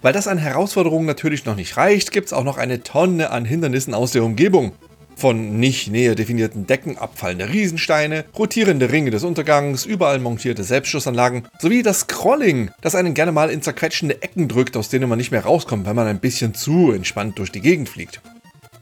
Weil 0.00 0.14
das 0.14 0.26
an 0.26 0.38
Herausforderungen 0.38 1.04
natürlich 1.04 1.44
noch 1.44 1.54
nicht 1.54 1.76
reicht, 1.76 2.12
gibt 2.12 2.28
es 2.28 2.32
auch 2.32 2.44
noch 2.44 2.56
eine 2.56 2.82
Tonne 2.82 3.28
an 3.28 3.44
Hindernissen 3.44 3.92
aus 3.92 4.12
der 4.12 4.24
Umgebung. 4.24 4.72
Von 5.20 5.60
nicht 5.60 5.90
näher 5.90 6.14
definierten 6.14 6.66
Decken 6.66 6.96
abfallende 6.96 7.50
Riesensteine, 7.50 8.24
rotierende 8.38 8.90
Ringe 8.90 9.10
des 9.10 9.22
Untergangs, 9.22 9.84
überall 9.84 10.18
montierte 10.18 10.64
Selbstschussanlagen, 10.64 11.46
sowie 11.58 11.82
das 11.82 12.00
Scrolling, 12.00 12.70
das 12.80 12.94
einen 12.94 13.12
gerne 13.12 13.30
mal 13.30 13.50
in 13.50 13.60
zerquetschende 13.60 14.22
Ecken 14.22 14.48
drückt, 14.48 14.78
aus 14.78 14.88
denen 14.88 15.10
man 15.10 15.18
nicht 15.18 15.30
mehr 15.30 15.44
rauskommt, 15.44 15.84
wenn 15.84 15.94
man 15.94 16.06
ein 16.06 16.20
bisschen 16.20 16.54
zu 16.54 16.92
entspannt 16.92 17.38
durch 17.38 17.52
die 17.52 17.60
Gegend 17.60 17.90
fliegt. 17.90 18.22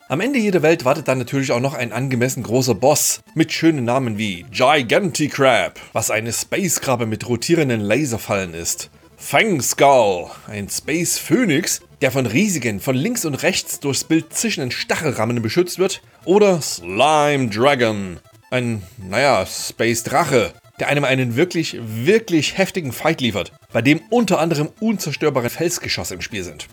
Am 0.09 0.21
Ende 0.21 0.39
jeder 0.39 0.63
Welt 0.63 0.85
wartet 0.85 1.09
dann 1.09 1.19
natürlich 1.19 1.51
auch 1.51 1.59
noch 1.59 1.75
ein 1.75 1.91
angemessen 1.91 2.45
großer 2.45 2.77
Boss 2.77 3.21
mit 3.35 3.53
schönen 3.53 3.85
Namen 3.85 4.17
wie 4.17 4.47
Giganticrab, 4.53 5.81
was 5.93 6.13
eine 6.13 6.33
Space-Krabbe 6.33 7.07
mit 7.07 7.29
rotierenden 7.29 7.81
Laserfallen 7.81 8.55
ist. 8.55 8.91
Fang 9.21 9.61
Skull, 9.61 10.29
ein 10.47 10.69
Space 10.71 11.19
Phoenix, 11.19 11.81
der 12.01 12.13
von 12.13 12.25
riesigen, 12.25 12.79
von 12.79 12.95
links 12.95 13.25
und 13.25 13.35
rechts 13.35 13.81
durchs 13.81 14.05
Bild 14.05 14.33
zischenden 14.33 14.71
Stachelrammen 14.71 15.43
beschützt 15.43 15.81
wird, 15.81 16.03
oder 16.25 16.61
Slime 16.61 17.49
Dragon, 17.49 18.19
ein, 18.51 18.83
naja, 18.99 19.45
Space 19.47 20.03
Drache, 20.03 20.53
der 20.81 20.89
einem 20.89 21.05
einen 21.05 21.37
wirklich, 21.37 21.79
wirklich 21.83 22.57
heftigen 22.57 22.93
Fight 22.93 23.21
liefert, 23.21 23.53
bei 23.73 23.83
dem 23.83 24.01
unter 24.11 24.39
anderem 24.39 24.69
unzerstörbare 24.81 25.51
Felsgeschosse 25.51 26.15
im 26.15 26.21
Spiel 26.21 26.45
sind. 26.45 26.69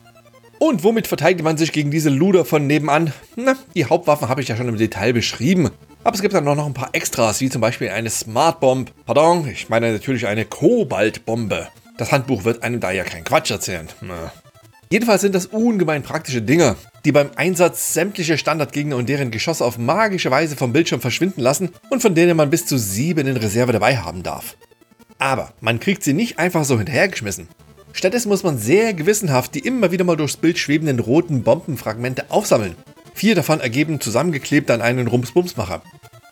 Und 0.59 0.83
womit 0.83 1.07
verteidigt 1.07 1.43
man 1.43 1.57
sich 1.57 1.71
gegen 1.71 1.91
diese 1.91 2.09
Luder 2.09 2.45
von 2.45 2.65
nebenan? 2.65 3.13
Na, 3.35 3.55
die 3.73 3.85
Hauptwaffen 3.85 4.29
habe 4.29 4.41
ich 4.41 4.47
ja 4.47 4.55
schon 4.55 4.69
im 4.69 4.77
Detail 4.77 5.13
beschrieben. 5.13 5.71
Aber 6.03 6.15
es 6.15 6.21
gibt 6.21 6.33
dann 6.33 6.43
noch 6.43 6.65
ein 6.65 6.73
paar 6.73 6.89
Extras, 6.93 7.41
wie 7.41 7.49
zum 7.49 7.61
Beispiel 7.61 7.89
eine 7.89 8.09
Smart 8.09 8.59
Bomb. 8.59 8.91
Pardon, 9.05 9.47
ich 9.47 9.69
meine 9.69 9.91
natürlich 9.91 10.27
eine 10.27 10.45
Kobaltbombe. 10.45 11.67
Das 11.97 12.11
Handbuch 12.11 12.43
wird 12.43 12.63
einem 12.63 12.79
da 12.79 12.91
ja 12.91 13.03
keinen 13.03 13.23
Quatsch 13.23 13.51
erzählen. 13.51 13.89
Na. 14.01 14.31
Jedenfalls 14.95 15.23
sind 15.23 15.35
das 15.35 15.47
ungemein 15.47 16.03
praktische 16.03 16.41
Dinge, 16.41 16.77
die 17.03 17.11
beim 17.11 17.31
Einsatz 17.35 17.91
sämtliche 17.93 18.37
Standardgegner 18.37 18.95
und 18.95 19.09
deren 19.09 19.29
Geschosse 19.29 19.65
auf 19.65 19.77
magische 19.77 20.31
Weise 20.31 20.55
vom 20.55 20.71
Bildschirm 20.71 21.01
verschwinden 21.01 21.41
lassen 21.41 21.71
und 21.89 22.01
von 22.01 22.15
denen 22.15 22.37
man 22.37 22.49
bis 22.49 22.65
zu 22.65 22.77
sieben 22.77 23.27
in 23.27 23.35
Reserve 23.35 23.73
dabei 23.73 23.97
haben 23.97 24.23
darf. 24.23 24.55
Aber 25.19 25.51
man 25.59 25.81
kriegt 25.81 26.01
sie 26.01 26.13
nicht 26.13 26.39
einfach 26.39 26.63
so 26.63 26.77
hinterhergeschmissen. 26.77 27.49
Stattdessen 27.91 28.29
muss 28.29 28.43
man 28.43 28.57
sehr 28.57 28.93
gewissenhaft 28.93 29.53
die 29.55 29.59
immer 29.59 29.91
wieder 29.91 30.05
mal 30.05 30.15
durchs 30.15 30.37
Bild 30.37 30.57
schwebenden 30.57 31.01
roten 31.01 31.43
Bombenfragmente 31.43 32.31
aufsammeln. 32.31 32.77
Vier 33.13 33.35
davon 33.35 33.59
ergeben 33.59 33.99
zusammengeklebt 33.99 34.71
an 34.71 34.81
einen 34.81 35.07
Rums-Bums-Macher. 35.07 35.81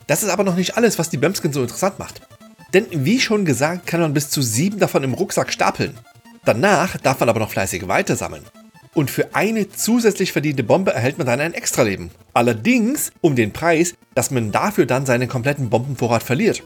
Das 0.08 0.24
ist 0.24 0.30
aber 0.30 0.46
noch 0.46 0.56
nicht 0.56 0.78
alles, 0.78 0.98
was 0.98 1.10
die 1.10 1.18
Bömskin 1.18 1.52
so 1.52 1.64
interessant 1.64 2.00
macht. 2.00 2.22
Denn 2.74 2.86
wie 2.92 3.20
schon 3.20 3.44
gesagt, 3.44 3.88
kann 3.88 4.00
man 4.00 4.14
bis 4.14 4.30
zu 4.30 4.42
sieben 4.42 4.80
davon 4.80 5.04
im 5.04 5.16
Rucksack 5.16 5.52
stapeln. 5.52 5.96
Danach 6.46 6.98
darf 6.98 7.20
man 7.20 7.30
aber 7.30 7.40
noch 7.40 7.52
fleißig 7.52 7.88
weitersammeln. 7.88 8.44
Und 8.94 9.10
für 9.10 9.34
eine 9.34 9.70
zusätzlich 9.70 10.34
verdiente 10.34 10.64
Bombe 10.64 10.94
erhält 10.94 11.18
man 11.18 11.26
dann 11.26 11.40
ein 11.40 11.54
Extraleben. 11.54 12.12
Allerdings 12.34 13.12
um 13.22 13.36
den 13.36 13.52
Preis, 13.52 13.96
dass 14.14 14.30
man 14.30 14.52
dafür 14.52 14.86
dann 14.86 15.06
seinen 15.06 15.28
kompletten 15.28 15.70
Bombenvorrat 15.70 16.22
verliert. 16.22 16.64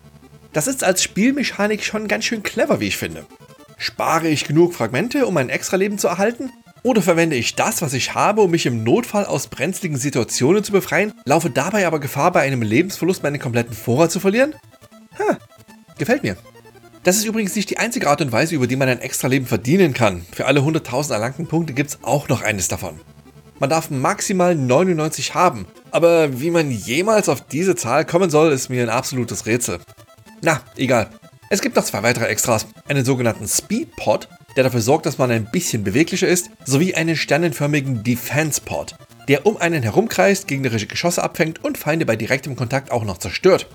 Das 0.52 0.68
ist 0.68 0.84
als 0.84 1.04
Spielmechanik 1.04 1.84
schon 1.84 2.08
ganz 2.08 2.26
schön 2.26 2.44
clever, 2.44 2.80
wie 2.80 2.88
ich 2.88 2.98
finde. 2.98 3.26
Spare 3.78 4.28
ich 4.28 4.46
genug 4.46 4.74
Fragmente, 4.74 5.26
um 5.26 5.38
ein 5.38 5.50
Extraleben 5.50 6.00
zu 6.00 6.08
erhalten? 6.08 6.52
Oder 6.84 7.02
verwende 7.02 7.36
ich 7.36 7.56
das, 7.56 7.82
was 7.82 7.94
ich 7.94 8.14
habe, 8.16 8.42
um 8.42 8.52
mich 8.52 8.66
im 8.66 8.84
Notfall 8.84 9.26
aus 9.26 9.48
brenzligen 9.48 9.98
Situationen 9.98 10.64
zu 10.64 10.72
befreien, 10.72 11.14
laufe 11.26 11.50
dabei 11.50 11.86
aber 11.86 12.00
Gefahr, 12.00 12.32
bei 12.32 12.42
einem 12.42 12.62
Lebensverlust 12.62 13.24
meinen 13.24 13.40
kompletten 13.40 13.74
Vorrat 13.74 14.12
zu 14.12 14.20
verlieren? 14.20 14.56
Ha, 15.20 15.38
gefällt 15.98 16.24
mir. 16.24 16.38
Das 17.08 17.16
ist 17.16 17.24
übrigens 17.24 17.56
nicht 17.56 17.70
die 17.70 17.78
einzige 17.78 18.10
Art 18.10 18.20
und 18.20 18.34
Weise, 18.34 18.54
über 18.54 18.68
die 18.68 18.76
man 18.76 18.90
ein 18.90 19.00
Extra-Leben 19.00 19.46
verdienen 19.46 19.94
kann. 19.94 20.26
Für 20.34 20.46
alle 20.46 20.60
100.000 20.60 21.14
erlangten 21.14 21.48
Punkte 21.48 21.72
gibt 21.72 21.92
es 21.92 22.00
auch 22.02 22.28
noch 22.28 22.42
eines 22.42 22.68
davon. 22.68 23.00
Man 23.60 23.70
darf 23.70 23.90
maximal 23.90 24.56
99 24.56 25.34
haben, 25.34 25.68
aber 25.92 26.42
wie 26.42 26.52
man 26.52 26.70
jemals 26.70 27.30
auf 27.30 27.40
diese 27.48 27.78
Zahl 27.78 28.04
kommen 28.04 28.30
soll, 28.30 28.52
ist 28.52 28.68
mir 28.68 28.84
ein 28.84 28.90
absolutes 28.90 29.46
Rätsel. 29.46 29.80
Na, 30.42 30.60
egal. 30.76 31.08
Es 31.50 31.62
gibt 31.62 31.78
noch 31.78 31.86
zwei 31.86 32.04
weitere 32.04 32.26
Extras. 32.26 32.68
Einen 32.90 33.06
sogenannten 33.06 33.48
Speed 33.48 33.96
Pod, 33.96 34.28
der 34.58 34.66
dafür 34.66 34.82
sorgt, 34.82 35.06
dass 35.06 35.18
man 35.18 35.32
ein 35.32 35.50
bisschen 35.50 35.86
beweglicher 35.86 36.28
ist, 36.28 36.50
sowie 36.66 36.94
einen 36.94 37.16
sternenförmigen 37.16 38.04
Defense 38.04 38.60
Pod, 38.60 38.98
der 39.30 39.46
um 39.46 39.56
einen 39.56 39.82
herumkreist, 39.82 40.46
gegnerische 40.46 40.88
Geschosse 40.88 41.24
abfängt 41.24 41.64
und 41.64 41.78
Feinde 41.78 42.06
bei 42.06 42.18
direktem 42.18 42.58
Kontakt 42.58 42.92
auch 42.92 43.06
noch 43.06 43.18
zerstört. 43.18 43.68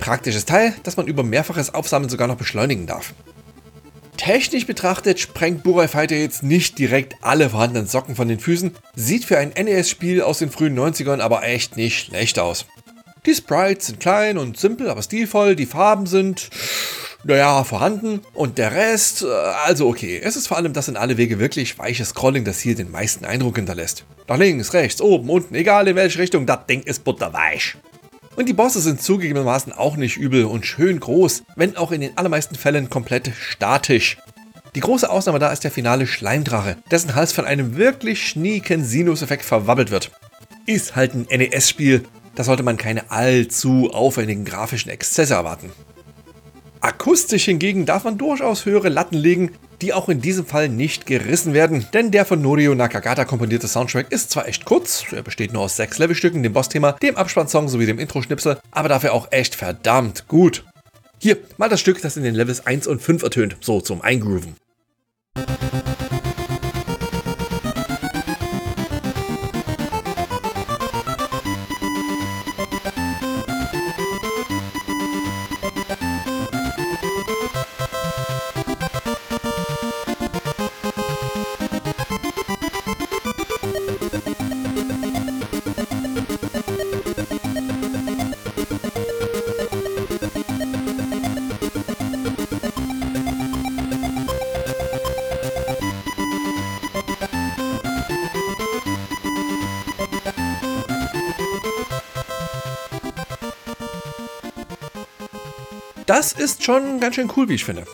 Praktisches 0.00 0.46
Teil, 0.46 0.74
das 0.82 0.96
man 0.96 1.06
über 1.06 1.22
mehrfaches 1.22 1.74
Aufsammeln 1.74 2.08
sogar 2.08 2.26
noch 2.26 2.36
beschleunigen 2.36 2.86
darf. 2.86 3.12
Technisch 4.16 4.66
betrachtet 4.66 5.20
sprengt 5.20 5.62
Burai 5.62 5.88
Fighter 5.88 6.16
jetzt 6.16 6.42
nicht 6.42 6.78
direkt 6.78 7.16
alle 7.22 7.50
vorhandenen 7.50 7.86
Socken 7.86 8.16
von 8.16 8.28
den 8.28 8.40
Füßen, 8.40 8.72
sieht 8.94 9.24
für 9.24 9.38
ein 9.38 9.50
NES-Spiel 9.50 10.22
aus 10.22 10.38
den 10.38 10.50
frühen 10.50 10.78
90ern 10.78 11.20
aber 11.20 11.42
echt 11.44 11.76
nicht 11.76 12.06
schlecht 12.06 12.38
aus. 12.38 12.66
Die 13.26 13.34
Sprites 13.34 13.86
sind 13.86 14.00
klein 14.00 14.38
und 14.38 14.58
simpel, 14.58 14.88
aber 14.88 15.02
stilvoll, 15.02 15.54
die 15.54 15.66
Farben 15.66 16.06
sind, 16.06 16.48
naja, 17.24 17.62
vorhanden 17.64 18.20
und 18.32 18.56
der 18.56 18.72
Rest, 18.72 19.22
äh, 19.22 19.26
also 19.26 19.88
okay. 19.88 20.18
Es 20.22 20.36
ist 20.36 20.48
vor 20.48 20.56
allem 20.56 20.72
das 20.72 20.88
in 20.88 20.96
alle 20.96 21.18
Wege 21.18 21.38
wirklich 21.38 21.78
weiche 21.78 22.04
Scrolling, 22.04 22.44
das 22.44 22.60
hier 22.60 22.74
den 22.74 22.90
meisten 22.90 23.26
Eindruck 23.26 23.56
hinterlässt. 23.56 24.04
Nach 24.28 24.38
links, 24.38 24.72
rechts, 24.72 25.02
oben, 25.02 25.28
unten, 25.28 25.54
egal 25.54 25.88
in 25.88 25.96
welche 25.96 26.18
Richtung, 26.18 26.46
das 26.46 26.66
Ding 26.66 26.82
ist 26.82 27.04
butterweich. 27.04 27.76
Und 28.36 28.48
die 28.48 28.52
Bosse 28.52 28.80
sind 28.80 29.02
zugegebenermaßen 29.02 29.72
auch 29.72 29.96
nicht 29.96 30.16
übel 30.16 30.44
und 30.44 30.64
schön 30.64 31.00
groß, 31.00 31.42
wenn 31.56 31.76
auch 31.76 31.90
in 31.90 32.00
den 32.00 32.16
allermeisten 32.16 32.54
Fällen 32.54 32.88
komplett 32.88 33.32
statisch. 33.38 34.18
Die 34.76 34.80
große 34.80 35.10
Ausnahme 35.10 35.40
da 35.40 35.50
ist 35.50 35.64
der 35.64 35.72
finale 35.72 36.06
Schleimdrache, 36.06 36.76
dessen 36.90 37.16
Hals 37.16 37.32
von 37.32 37.44
einem 37.44 37.76
wirklich 37.76 38.26
schnieken 38.26 38.84
Sinuseffekt 38.84 39.44
verwabbelt 39.44 39.90
wird. 39.90 40.12
Ist 40.64 40.94
halt 40.94 41.14
ein 41.14 41.26
NES-Spiel, 41.28 42.04
da 42.36 42.44
sollte 42.44 42.62
man 42.62 42.76
keine 42.76 43.10
allzu 43.10 43.90
aufwendigen 43.92 44.44
grafischen 44.44 44.90
Exzesse 44.90 45.34
erwarten. 45.34 45.72
Akustisch 46.80 47.44
hingegen 47.44 47.84
darf 47.84 48.04
man 48.04 48.16
durchaus 48.16 48.64
höhere 48.64 48.88
Latten 48.88 49.18
legen, 49.18 49.50
die 49.80 49.92
auch 49.92 50.08
in 50.08 50.20
diesem 50.20 50.46
Fall 50.46 50.68
nicht 50.68 51.06
gerissen 51.06 51.54
werden, 51.54 51.86
denn 51.92 52.10
der 52.10 52.24
von 52.24 52.40
Norio 52.40 52.74
Nakagata 52.74 53.24
komponierte 53.24 53.68
Soundtrack 53.68 54.10
ist 54.10 54.30
zwar 54.30 54.48
echt 54.48 54.64
kurz, 54.64 55.04
er 55.12 55.22
besteht 55.22 55.52
nur 55.52 55.62
aus 55.62 55.76
sechs 55.76 55.98
Levelstücken, 55.98 56.42
dem 56.42 56.52
Bossthema, 56.52 56.92
dem 56.92 57.16
Abspannsong 57.16 57.68
sowie 57.68 57.86
dem 57.86 57.98
Intro-Schnipsel, 57.98 58.58
aber 58.70 58.88
dafür 58.88 59.12
auch 59.12 59.28
echt 59.30 59.54
verdammt 59.54 60.28
gut. 60.28 60.64
Hier, 61.18 61.36
mal 61.58 61.68
das 61.68 61.80
Stück, 61.80 62.00
das 62.00 62.16
in 62.16 62.22
den 62.22 62.34
Levels 62.34 62.66
1 62.66 62.86
und 62.86 63.02
5 63.02 63.22
ertönt, 63.22 63.56
so 63.60 63.80
zum 63.80 64.00
Eingrooven. 64.00 64.56
Schon 106.70 107.00
ganz 107.00 107.16
schön 107.16 107.30
cool, 107.36 107.48
wie 107.48 107.54
ich 107.54 107.64
finde. 107.64 107.84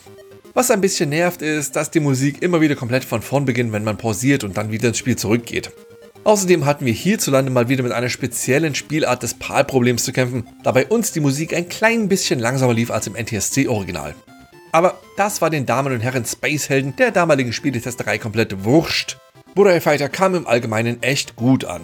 Was 0.53 0.69
ein 0.69 0.81
bisschen 0.81 1.09
nervt, 1.09 1.41
ist, 1.41 1.75
dass 1.75 1.89
die 1.89 1.99
Musik 1.99 2.43
immer 2.43 2.61
wieder 2.61 2.75
komplett 2.75 3.03
von 3.03 3.23
vorn 3.23 3.45
beginnt, 3.45 3.71
wenn 3.71 3.83
man 3.83 3.97
pausiert 3.97 4.43
und 4.43 4.55
dann 4.55 4.71
wieder 4.71 4.89
ins 4.89 4.99
Spiel 4.99 5.15
zurückgeht. 5.15 5.71
Außerdem 6.23 6.65
hatten 6.65 6.85
wir 6.85 6.93
hierzulande 6.93 7.51
mal 7.51 7.69
wieder 7.69 7.83
mit 7.83 7.91
einer 7.91 8.09
speziellen 8.09 8.75
Spielart 8.75 9.23
des 9.23 9.33
PAL-Problems 9.33 10.03
zu 10.03 10.11
kämpfen, 10.11 10.47
da 10.63 10.71
bei 10.73 10.85
uns 10.85 11.11
die 11.11 11.21
Musik 11.21 11.55
ein 11.55 11.69
klein 11.69 12.07
bisschen 12.07 12.39
langsamer 12.39 12.73
lief 12.73 12.91
als 12.91 13.07
im 13.07 13.15
NTSC-Original. 13.15 14.13
Aber 14.71 14.99
das 15.15 15.41
war 15.41 15.49
den 15.49 15.65
Damen 15.65 15.93
und 15.93 16.01
Herren 16.01 16.25
Spacehelden 16.25 16.95
der 16.97 17.11
damaligen 17.11 17.53
Spieletesterei 17.53 18.19
komplett 18.19 18.63
wurscht. 18.63 19.17
Burai 19.55 19.81
Fighter 19.81 20.09
kam 20.09 20.35
im 20.35 20.45
Allgemeinen 20.45 21.01
echt 21.01 21.35
gut 21.35 21.65
an. 21.65 21.81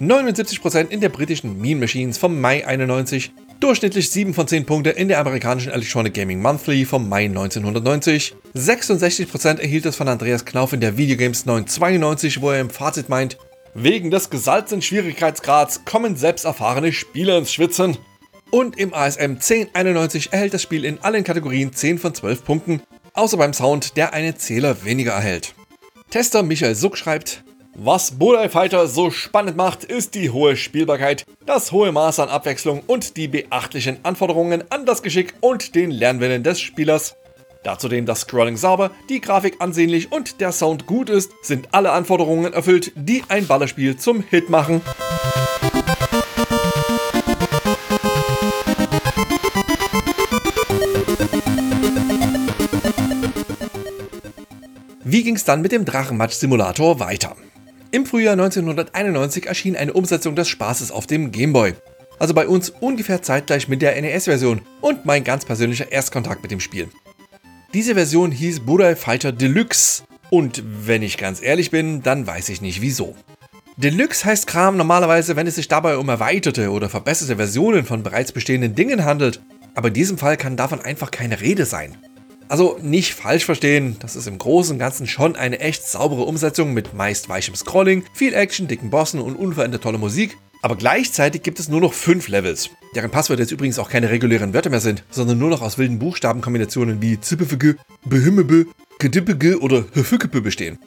79% 0.00 0.88
in 0.88 1.00
der 1.00 1.10
britischen 1.10 1.60
Mean 1.60 1.78
Machines 1.78 2.18
vom 2.18 2.40
Mai 2.40 2.66
91, 2.66 3.32
durchschnittlich 3.62 4.10
7 4.10 4.34
von 4.34 4.48
10 4.48 4.66
Punkte 4.66 4.90
in 4.90 5.06
der 5.06 5.20
amerikanischen 5.20 5.70
Electronic 5.70 6.14
Gaming 6.14 6.42
Monthly 6.42 6.84
vom 6.84 7.08
Mai 7.08 7.26
1990. 7.26 8.34
66% 8.56 9.60
erhielt 9.60 9.86
es 9.86 9.94
von 9.94 10.08
Andreas 10.08 10.44
Knauf 10.44 10.72
in 10.72 10.80
der 10.80 10.96
Videogames 10.96 11.46
992, 11.46 12.40
wo 12.40 12.50
er 12.50 12.60
im 12.60 12.70
Fazit 12.70 13.08
meint, 13.08 13.38
wegen 13.74 14.10
des 14.10 14.30
gesalzenen 14.30 14.82
Schwierigkeitsgrads 14.82 15.84
kommen 15.84 16.16
selbsterfahrene 16.16 16.92
Spieler 16.92 17.38
ins 17.38 17.52
Schwitzen. 17.52 17.96
Und 18.50 18.78
im 18.78 18.92
ASM 18.92 19.36
1091 19.36 20.32
erhält 20.32 20.54
das 20.54 20.62
Spiel 20.62 20.84
in 20.84 20.98
allen 20.98 21.22
Kategorien 21.22 21.72
10 21.72 21.98
von 21.98 22.14
12 22.14 22.44
Punkten, 22.44 22.82
außer 23.14 23.36
beim 23.36 23.52
Sound, 23.52 23.96
der 23.96 24.12
einen 24.12 24.36
Zähler 24.36 24.84
weniger 24.84 25.12
erhält. 25.12 25.54
Tester 26.10 26.42
Michael 26.42 26.74
Suck 26.74 26.98
schreibt, 26.98 27.44
was 27.74 28.12
Bulleye 28.12 28.48
Fighter 28.48 28.86
so 28.86 29.10
spannend 29.10 29.56
macht, 29.56 29.84
ist 29.84 30.14
die 30.14 30.30
hohe 30.30 30.56
Spielbarkeit, 30.56 31.24
das 31.46 31.72
hohe 31.72 31.90
Maß 31.90 32.20
an 32.20 32.28
Abwechslung 32.28 32.82
und 32.86 33.16
die 33.16 33.28
beachtlichen 33.28 33.98
Anforderungen 34.02 34.62
an 34.70 34.84
das 34.84 35.02
Geschick 35.02 35.34
und 35.40 35.74
den 35.74 35.90
Lernwillen 35.90 36.42
des 36.42 36.60
Spielers. 36.60 37.16
Da 37.62 37.78
zudem 37.78 38.06
das 38.06 38.20
Scrolling 38.20 38.56
sauber, 38.56 38.90
die 39.08 39.20
Grafik 39.20 39.56
ansehnlich 39.60 40.12
und 40.12 40.40
der 40.40 40.52
Sound 40.52 40.86
gut 40.86 41.08
ist, 41.08 41.32
sind 41.42 41.68
alle 41.72 41.92
Anforderungen 41.92 42.52
erfüllt, 42.52 42.92
die 42.94 43.22
ein 43.28 43.46
Ballerspiel 43.46 43.96
zum 43.96 44.22
Hit 44.22 44.50
machen. 44.50 44.82
Wie 55.04 55.22
ging 55.22 55.36
es 55.36 55.44
dann 55.44 55.62
mit 55.62 55.72
dem 55.72 55.84
Drachenmatsch-Simulator 55.84 56.98
weiter? 56.98 57.36
Im 57.94 58.06
Frühjahr 58.06 58.32
1991 58.32 59.44
erschien 59.44 59.76
eine 59.76 59.92
Umsetzung 59.92 60.34
des 60.34 60.48
Spaßes 60.48 60.90
auf 60.90 61.06
dem 61.06 61.30
Gameboy. 61.30 61.74
Also 62.18 62.32
bei 62.32 62.48
uns 62.48 62.70
ungefähr 62.70 63.20
zeitgleich 63.20 63.68
mit 63.68 63.82
der 63.82 64.00
NES-Version 64.00 64.62
und 64.80 65.04
mein 65.04 65.24
ganz 65.24 65.44
persönlicher 65.44 65.92
Erstkontakt 65.92 66.40
mit 66.40 66.50
dem 66.50 66.60
Spiel. 66.60 66.88
Diese 67.74 67.92
Version 67.92 68.30
hieß 68.30 68.60
Burai 68.60 68.96
Fighter 68.96 69.30
Deluxe 69.30 70.04
und 70.30 70.62
wenn 70.86 71.02
ich 71.02 71.18
ganz 71.18 71.42
ehrlich 71.42 71.70
bin, 71.70 72.02
dann 72.02 72.26
weiß 72.26 72.48
ich 72.48 72.62
nicht 72.62 72.80
wieso. 72.80 73.14
Deluxe 73.76 74.24
heißt 74.24 74.46
Kram 74.46 74.78
normalerweise, 74.78 75.36
wenn 75.36 75.46
es 75.46 75.56
sich 75.56 75.68
dabei 75.68 75.98
um 75.98 76.08
erweiterte 76.08 76.70
oder 76.70 76.88
verbesserte 76.88 77.36
Versionen 77.36 77.84
von 77.84 78.02
bereits 78.02 78.32
bestehenden 78.32 78.74
Dingen 78.74 79.04
handelt, 79.04 79.42
aber 79.74 79.88
in 79.88 79.94
diesem 79.94 80.16
Fall 80.16 80.38
kann 80.38 80.56
davon 80.56 80.80
einfach 80.80 81.10
keine 81.10 81.42
Rede 81.42 81.66
sein. 81.66 81.98
Also 82.52 82.78
nicht 82.82 83.14
falsch 83.14 83.46
verstehen, 83.46 83.96
das 84.00 84.14
ist 84.14 84.26
im 84.26 84.36
Großen 84.36 84.74
und 84.74 84.78
Ganzen 84.78 85.06
schon 85.06 85.36
eine 85.36 85.58
echt 85.60 85.88
saubere 85.88 86.24
Umsetzung 86.24 86.74
mit 86.74 86.92
meist 86.92 87.30
weichem 87.30 87.54
Scrolling, 87.54 88.04
viel 88.12 88.34
Action, 88.34 88.68
dicken 88.68 88.90
Bossen 88.90 89.22
und 89.22 89.36
unverändert 89.36 89.82
tolle 89.82 89.96
Musik. 89.96 90.36
Aber 90.60 90.76
gleichzeitig 90.76 91.42
gibt 91.42 91.58
es 91.60 91.70
nur 91.70 91.80
noch 91.80 91.94
fünf 91.94 92.28
Levels, 92.28 92.68
deren 92.94 93.10
Passwörter 93.10 93.40
jetzt 93.40 93.52
übrigens 93.52 93.78
auch 93.78 93.88
keine 93.88 94.10
regulären 94.10 94.52
Wörter 94.52 94.68
mehr 94.68 94.80
sind, 94.80 95.02
sondern 95.08 95.38
nur 95.38 95.48
noch 95.48 95.62
aus 95.62 95.78
wilden 95.78 95.98
Buchstabenkombinationen 95.98 97.00
wie 97.00 97.18
Zippefege, 97.18 97.76
Behimmebe, 98.04 98.66
Gedippege 98.98 99.58
oder 99.58 99.86
Höfükebe 99.94 100.42
bestehen. 100.42 100.78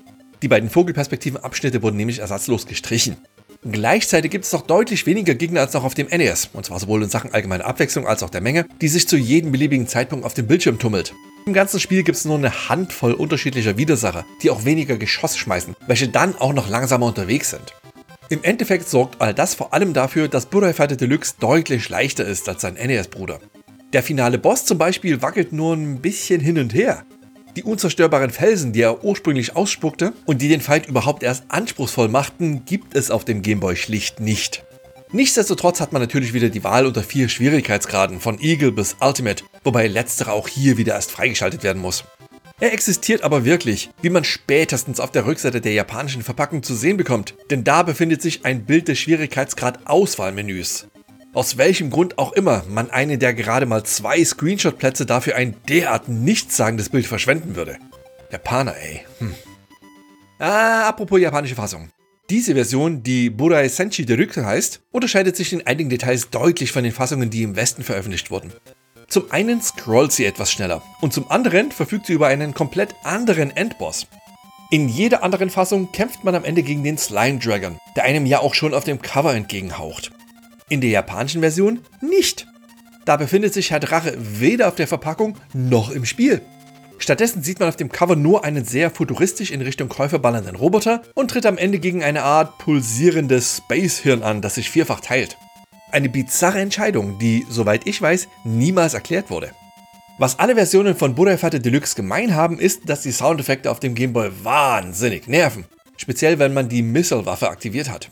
Die 0.44 0.48
beiden 0.48 0.70
Vogelperspektiven-Abschnitte 0.70 1.82
wurden 1.82 1.98
nämlich 1.98 2.20
ersatzlos 2.20 2.68
gestrichen. 2.68 3.18
Gleichzeitig 3.64 4.30
gibt 4.30 4.46
es 4.46 4.54
noch 4.54 4.68
deutlich 4.68 5.08
weniger 5.08 5.34
Gegner 5.34 5.62
als 5.62 5.74
noch 5.74 5.84
auf 5.84 5.96
dem 5.96 6.10
NES, 6.10 6.52
und 6.54 6.68
zwar 6.68 6.80
sowohl 6.80 7.02
in 7.02 7.10
Sachen 7.10 7.34
allgemeine 7.34 7.66
Abwechslung 7.66 8.06
als 8.06 8.22
auch 8.22 8.30
der 8.30 8.42
Menge, 8.42 8.68
die 8.82 8.88
sich 8.88 9.08
zu 9.08 9.18
jedem 9.18 9.52
beliebigen 9.52 9.88
Zeitpunkt 9.88 10.28
auf 10.28 10.36
dem 10.36 10.46
Bildschirm 10.46 10.78
tummelt. 10.78 11.16
Im 11.48 11.54
ganzen 11.54 11.80
Spiel 11.80 12.02
gibt 12.02 12.18
es 12.18 12.26
nur 12.26 12.40
eine 12.40 12.70
Handvoll 12.70 13.14
unterschiedlicher 13.14 13.78
Widersacher, 13.78 14.26
die 14.42 14.50
auch 14.50 14.66
weniger 14.66 14.98
Geschoss 14.98 15.38
schmeißen, 15.38 15.76
welche 15.86 16.08
dann 16.08 16.36
auch 16.36 16.54
noch 16.54 16.68
langsamer 16.68 17.06
unterwegs 17.06 17.52
sind. 17.52 17.76
Im 18.30 18.44
Endeffekt 18.44 18.90
sorgt 18.90 19.22
all 19.22 19.36
das 19.36 19.54
vor 19.54 19.72
allem 19.72 19.94
dafür, 19.94 20.28
dass 20.28 20.48
Buddha 20.48 20.74
Fighter 20.74 20.96
Deluxe 20.96 21.36
deutlich 21.40 21.88
leichter 21.90 22.26
ist 22.26 22.50
als 22.50 22.62
sein 22.62 22.74
NES-Bruder. 22.74 23.40
Der 23.94 24.02
finale 24.02 24.40
Boss 24.40 24.66
zum 24.66 24.80
Beispiel 24.80 25.22
wackelt 25.22 25.54
nur 25.54 25.76
ein 25.76 26.02
bisschen 26.02 26.42
hin 26.42 26.58
und 26.58 26.74
her. 26.74 27.06
Die 27.56 27.64
unzerstörbaren 27.64 28.32
Felsen, 28.32 28.74
die 28.74 28.82
er 28.82 29.04
ursprünglich 29.04 29.56
ausspuckte 29.56 30.14
und 30.26 30.42
die 30.42 30.50
den 30.50 30.62
Fight 30.62 30.88
überhaupt 30.88 31.22
erst 31.22 31.44
anspruchsvoll 31.50 32.08
machten, 32.08 32.66
gibt 32.66 32.96
es 32.96 33.12
auf 33.12 33.24
dem 33.24 33.44
Gameboy 33.44 33.76
schlicht 33.76 34.20
nicht. 34.20 34.65
Nichtsdestotrotz 35.16 35.80
hat 35.80 35.94
man 35.94 36.02
natürlich 36.02 36.34
wieder 36.34 36.50
die 36.50 36.66
Wahl 36.66 36.86
unter 36.86 37.02
vier 37.02 37.30
Schwierigkeitsgraden 37.30 38.20
von 38.20 38.38
Eagle 38.38 38.74
bis 38.74 38.98
Ultimate, 39.00 39.46
wobei 39.64 39.88
letzterer 39.88 40.34
auch 40.34 40.50
hier 40.50 40.76
wieder 40.76 40.96
erst 40.96 41.10
freigeschaltet 41.10 41.64
werden 41.64 41.82
muss. 41.82 42.04
Er 42.60 42.74
existiert 42.74 43.22
aber 43.24 43.46
wirklich, 43.46 43.92
wie 44.02 44.10
man 44.10 44.26
spätestens 44.26 45.00
auf 45.00 45.12
der 45.12 45.26
Rückseite 45.26 45.62
der 45.62 45.72
japanischen 45.72 46.22
Verpackung 46.22 46.64
zu 46.64 46.76
sehen 46.76 46.98
bekommt, 46.98 47.34
denn 47.50 47.64
da 47.64 47.84
befindet 47.84 48.22
sich 48.22 48.44
ein 48.44 48.66
Bild 48.66 48.90
des 48.90 49.00
Schwierigkeitsgrad-Auswahlmenüs. 49.00 50.88
Aus 51.34 51.56
welchem 51.56 51.92
Grund 51.92 52.18
auch 52.18 52.34
immer 52.34 52.66
man 52.68 52.92
einen 52.92 53.18
der 53.18 53.34
gerade 53.34 53.68
mal 53.68 53.86
zwei 53.86 54.22
Screenshot-Plätze 54.22 55.06
dafür 55.06 55.38
ein 55.38 55.56
derart 55.70 56.10
nichtssagendes 56.10 56.90
Bild 56.90 57.08
verschwenden 57.08 57.56
würde. 57.56 57.78
Japaner, 58.34 58.76
ey. 58.76 59.06
Hm. 59.20 59.34
Ah, 60.40 60.90
apropos 60.90 61.22
japanische 61.22 61.56
Fassung. 61.56 61.90
Diese 62.32 62.56
Version, 62.56 63.04
die 63.04 63.30
Burai 63.30 63.70
Senshi 63.70 64.04
Deryuku 64.04 64.44
heißt, 64.44 64.82
unterscheidet 64.90 65.36
sich 65.36 65.54
in 65.54 65.68
einigen 65.68 65.92
Details 65.92 66.32
deutlich 66.32 66.72
von 66.72 66.84
den 66.84 66.92
Fassungen, 66.92 67.30
die 67.30 67.44
im 67.44 67.56
Westen 67.56 67.84
veröffentlicht 67.84 68.32
wurden. 68.32 68.52
Zum 69.08 69.32
einen 69.32 69.62
scrollt 69.62 70.12
sie 70.12 70.26
etwas 70.26 70.52
schneller 70.52 70.82
und 71.02 71.14
zum 71.14 71.30
anderen 71.30 71.72
verfügt 71.72 72.08
sie 72.08 72.14
über 72.14 72.26
einen 72.26 72.56
komplett 72.56 72.96
anderen 73.04 73.56
Endboss. 73.56 74.08
In 74.72 74.90
jeder 74.90 75.22
anderen 75.22 75.52
Fassung 75.52 75.92
kämpft 75.92 76.24
man 76.24 76.34
am 76.34 76.44
Ende 76.44 76.64
gegen 76.64 76.84
den 76.84 76.98
Slime 76.98 77.38
Dragon, 77.38 77.78
der 77.96 78.06
einem 78.06 78.26
ja 78.26 78.40
auch 78.40 78.56
schon 78.56 78.74
auf 78.74 78.86
dem 78.86 79.00
Cover 79.00 79.36
entgegenhaucht. 79.36 80.10
In 80.68 80.82
der 80.82 80.90
japanischen 80.90 81.42
Version 81.42 81.82
nicht. 82.02 82.48
Da 83.06 83.18
befindet 83.18 83.54
sich 83.54 83.70
Herr 83.70 83.80
Drache 83.80 84.18
weder 84.18 84.68
auf 84.68 84.76
der 84.76 84.88
Verpackung 84.88 85.38
noch 85.54 85.92
im 85.92 86.06
Spiel. 86.06 86.42
Stattdessen 86.98 87.44
sieht 87.44 87.60
man 87.60 87.70
auf 87.70 87.76
dem 87.76 87.92
Cover 87.92 88.16
nur 88.16 88.44
einen 88.44 88.66
sehr 88.66 88.90
futuristisch 88.90 89.52
in 89.52 89.62
Richtung 89.62 89.90
Käufer 89.90 90.20
ballernden 90.20 90.56
Roboter 90.56 91.02
und 91.14 91.30
tritt 91.30 91.46
am 91.46 91.58
Ende 91.58 91.80
gegen 91.80 92.04
eine 92.04 92.24
Art 92.24 92.58
pulsierendes 92.58 93.58
Space-Hirn 93.58 94.24
an, 94.24 94.42
das 94.42 94.56
sich 94.56 94.70
vierfach 94.70 95.02
teilt. 95.02 95.38
Eine 95.92 96.10
bizarre 96.10 96.60
Entscheidung, 96.60 97.20
die, 97.20 97.46
soweit 97.50 97.88
ich 97.88 98.02
weiß, 98.02 98.28
niemals 98.44 98.94
erklärt 98.94 99.30
wurde. 99.30 99.52
Was 100.18 100.40
alle 100.40 100.56
Versionen 100.56 100.96
von 100.96 101.16
Fighter 101.38 101.60
Deluxe 101.60 101.96
gemein 101.96 102.36
haben, 102.36 102.58
ist, 102.58 102.88
dass 102.90 103.02
die 103.02 103.12
Soundeffekte 103.12 103.70
auf 103.70 103.82
dem 103.82 103.96
Gameboy 103.96 104.32
wahnsinnig 104.44 105.28
nerven. 105.28 105.66
Speziell 105.98 106.40
wenn 106.40 106.54
man 106.54 106.70
die 106.70 106.82
Missile-Waffe 106.82 107.50
aktiviert 107.50 107.90
hat. 107.90 108.10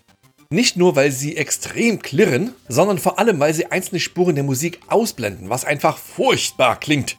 Nicht 0.49 0.77
nur, 0.77 0.95
weil 0.95 1.11
sie 1.11 1.37
extrem 1.37 1.99
klirren, 1.99 2.53
sondern 2.67 2.99
vor 2.99 3.19
allem, 3.19 3.39
weil 3.39 3.53
sie 3.53 3.67
einzelne 3.67 3.99
Spuren 3.99 4.35
der 4.35 4.43
Musik 4.43 4.79
ausblenden, 4.87 5.49
was 5.49 5.65
einfach 5.65 5.97
furchtbar 5.97 6.79
klingt. 6.79 7.17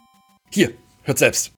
Hier, 0.51 0.71
hört 1.05 1.19
selbst. 1.19 1.53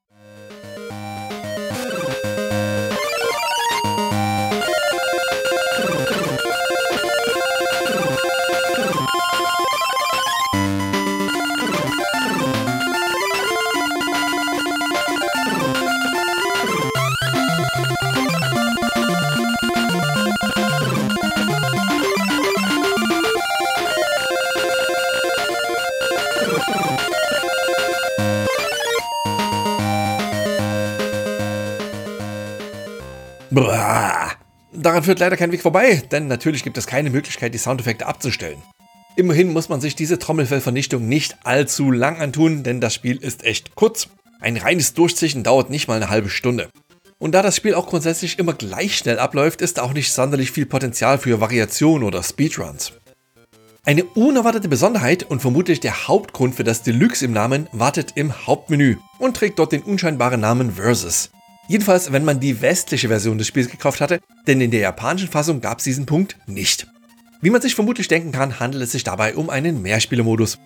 Daran 34.87 35.03
führt 35.03 35.19
leider 35.19 35.35
kein 35.35 35.51
Weg 35.51 35.61
vorbei, 35.61 36.01
denn 36.13 36.27
natürlich 36.27 36.63
gibt 36.63 36.77
es 36.77 36.87
keine 36.87 37.09
Möglichkeit, 37.09 37.53
die 37.53 37.57
Soundeffekte 37.57 38.05
abzustellen. 38.05 38.61
Immerhin 39.17 39.51
muss 39.51 39.67
man 39.67 39.81
sich 39.81 39.97
diese 39.97 40.17
Trommelfellvernichtung 40.17 41.05
nicht 41.05 41.35
allzu 41.43 41.91
lang 41.91 42.21
antun, 42.21 42.63
denn 42.63 42.79
das 42.79 42.93
Spiel 42.93 43.17
ist 43.17 43.43
echt 43.43 43.75
kurz. 43.75 44.07
Ein 44.39 44.55
reines 44.55 44.93
Durchziehen 44.93 45.43
dauert 45.43 45.69
nicht 45.69 45.89
mal 45.89 45.95
eine 45.95 46.09
halbe 46.09 46.29
Stunde. 46.29 46.69
Und 47.19 47.33
da 47.33 47.41
das 47.41 47.57
Spiel 47.57 47.73
auch 47.73 47.87
grundsätzlich 47.87 48.39
immer 48.39 48.53
gleich 48.53 48.97
schnell 48.97 49.19
abläuft, 49.19 49.61
ist 49.61 49.81
auch 49.81 49.91
nicht 49.91 50.13
sonderlich 50.13 50.51
viel 50.51 50.65
Potenzial 50.65 51.17
für 51.17 51.41
Variation 51.41 52.01
oder 52.01 52.23
Speedruns. 52.23 52.93
Eine 53.83 54.05
unerwartete 54.05 54.69
Besonderheit 54.69 55.23
und 55.23 55.41
vermutlich 55.41 55.81
der 55.81 56.07
Hauptgrund 56.07 56.55
für 56.55 56.63
das 56.63 56.83
Deluxe 56.83 57.25
im 57.25 57.33
Namen 57.33 57.67
wartet 57.73 58.13
im 58.15 58.47
Hauptmenü 58.47 58.95
und 59.19 59.35
trägt 59.35 59.59
dort 59.59 59.73
den 59.73 59.83
unscheinbaren 59.83 60.39
Namen 60.39 60.75
Versus. 60.75 61.29
Jedenfalls, 61.67 62.11
wenn 62.13 62.23
man 62.23 62.39
die 62.39 62.61
westliche 62.61 63.09
Version 63.09 63.37
des 63.37 63.47
Spiels 63.47 63.69
gekauft 63.69 63.99
hatte, 63.99 64.19
denn 64.47 64.61
in 64.61 64.71
der 64.71 64.79
japanischen 64.79 65.27
Fassung 65.27 65.59
gab 65.59 65.79
es 65.79 65.83
diesen 65.83 66.05
Punkt 66.05 66.37
nicht. 66.47 66.87
Wie 67.41 67.49
man 67.49 67.61
sich 67.61 67.75
vermutlich 67.75 68.07
denken 68.07 68.31
kann, 68.31 68.59
handelt 68.59 68.83
es 68.83 68.93
sich 68.93 69.03
dabei 69.03 69.35
um 69.35 69.49
einen 69.49 69.81
Mehrspielermodus. 69.81 70.57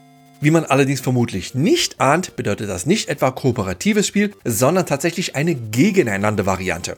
Wie 0.41 0.51
man 0.51 0.65
allerdings 0.65 1.01
vermutlich 1.01 1.53
nicht 1.53 1.99
ahnt, 1.99 2.35
bedeutet 2.35 2.69
das 2.69 2.85
nicht 2.85 3.09
etwa 3.09 3.31
kooperatives 3.31 4.07
Spiel, 4.07 4.33
sondern 4.43 4.85
tatsächlich 4.85 5.35
eine 5.35 5.55
Gegeneinander-Variante. 5.55 6.97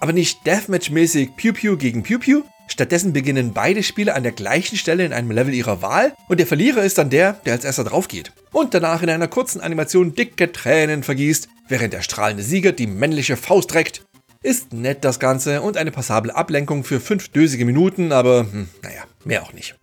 Aber 0.00 0.12
nicht 0.12 0.46
Deathmatch-mäßig 0.46 1.36
Pew 1.36 1.52
Pew 1.52 1.76
gegen 1.76 2.02
Pew 2.02 2.18
Pew, 2.18 2.42
stattdessen 2.66 3.12
beginnen 3.12 3.52
beide 3.52 3.82
Spiele 3.82 4.14
an 4.14 4.24
der 4.24 4.32
gleichen 4.32 4.76
Stelle 4.76 5.04
in 5.04 5.12
einem 5.12 5.30
Level 5.30 5.54
ihrer 5.54 5.80
Wahl 5.80 6.14
und 6.28 6.40
der 6.40 6.46
Verlierer 6.46 6.82
ist 6.82 6.98
dann 6.98 7.10
der, 7.10 7.34
der 7.44 7.52
als 7.52 7.64
erster 7.64 7.84
drauf 7.84 8.08
geht. 8.08 8.32
Und 8.50 8.74
danach 8.74 9.02
in 9.02 9.10
einer 9.10 9.28
kurzen 9.28 9.60
Animation 9.60 10.14
dicke 10.14 10.50
Tränen 10.52 11.02
vergießt, 11.02 11.48
während 11.68 11.92
der 11.92 12.02
strahlende 12.02 12.42
Sieger 12.42 12.72
die 12.72 12.86
männliche 12.86 13.36
Faust 13.36 13.74
reckt. 13.74 14.02
Ist 14.42 14.72
nett 14.72 15.04
das 15.04 15.20
Ganze 15.20 15.62
und 15.62 15.76
eine 15.76 15.92
passable 15.92 16.34
Ablenkung 16.34 16.84
für 16.84 17.00
5 17.00 17.28
dösige 17.28 17.64
Minuten, 17.64 18.12
aber 18.12 18.40
hm, 18.50 18.68
naja, 18.82 19.04
mehr 19.24 19.42
auch 19.42 19.52
nicht. 19.52 19.76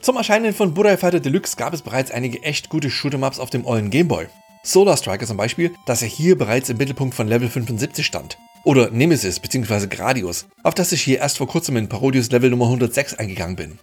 Zum 0.00 0.16
Erscheinen 0.16 0.54
von 0.54 0.74
Buddha 0.74 0.96
Fighter 0.96 1.20
Deluxe 1.20 1.56
gab 1.56 1.74
es 1.74 1.82
bereits 1.82 2.10
einige 2.10 2.42
echt 2.42 2.68
gute 2.68 2.88
Shoot'em-Ups 2.88 3.38
auf 3.38 3.50
dem 3.50 3.66
ollen 3.66 3.90
Gameboy. 3.90 4.26
Solar 4.62 4.96
Striker 4.96 5.26
zum 5.26 5.36
Beispiel, 5.36 5.72
dass 5.86 6.02
er 6.02 6.08
hier 6.08 6.36
bereits 6.36 6.68
im 6.68 6.76
Mittelpunkt 6.76 7.14
von 7.14 7.28
Level 7.28 7.48
75 7.48 8.04
stand. 8.04 8.38
Oder 8.64 8.90
Nemesis 8.90 9.40
bzw. 9.40 9.86
Gradius, 9.86 10.46
auf 10.62 10.74
das 10.74 10.92
ich 10.92 11.02
hier 11.02 11.18
erst 11.18 11.38
vor 11.38 11.48
kurzem 11.48 11.76
in 11.76 11.88
Parodius 11.88 12.30
Level 12.30 12.50
Nummer 12.50 12.66
106 12.66 13.14
eingegangen 13.14 13.56
bin. 13.56 13.78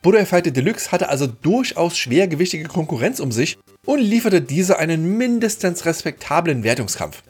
Buddha 0.00 0.24
Fighter 0.24 0.52
Deluxe 0.52 0.92
hatte 0.92 1.08
also 1.08 1.26
durchaus 1.26 1.98
schwergewichtige 1.98 2.68
Konkurrenz 2.68 3.18
um 3.18 3.32
sich 3.32 3.58
und 3.84 3.98
lieferte 3.98 4.40
diese 4.40 4.78
einen 4.78 5.18
mindestens 5.18 5.86
respektablen 5.86 6.62
Wertungskampf. 6.62 7.24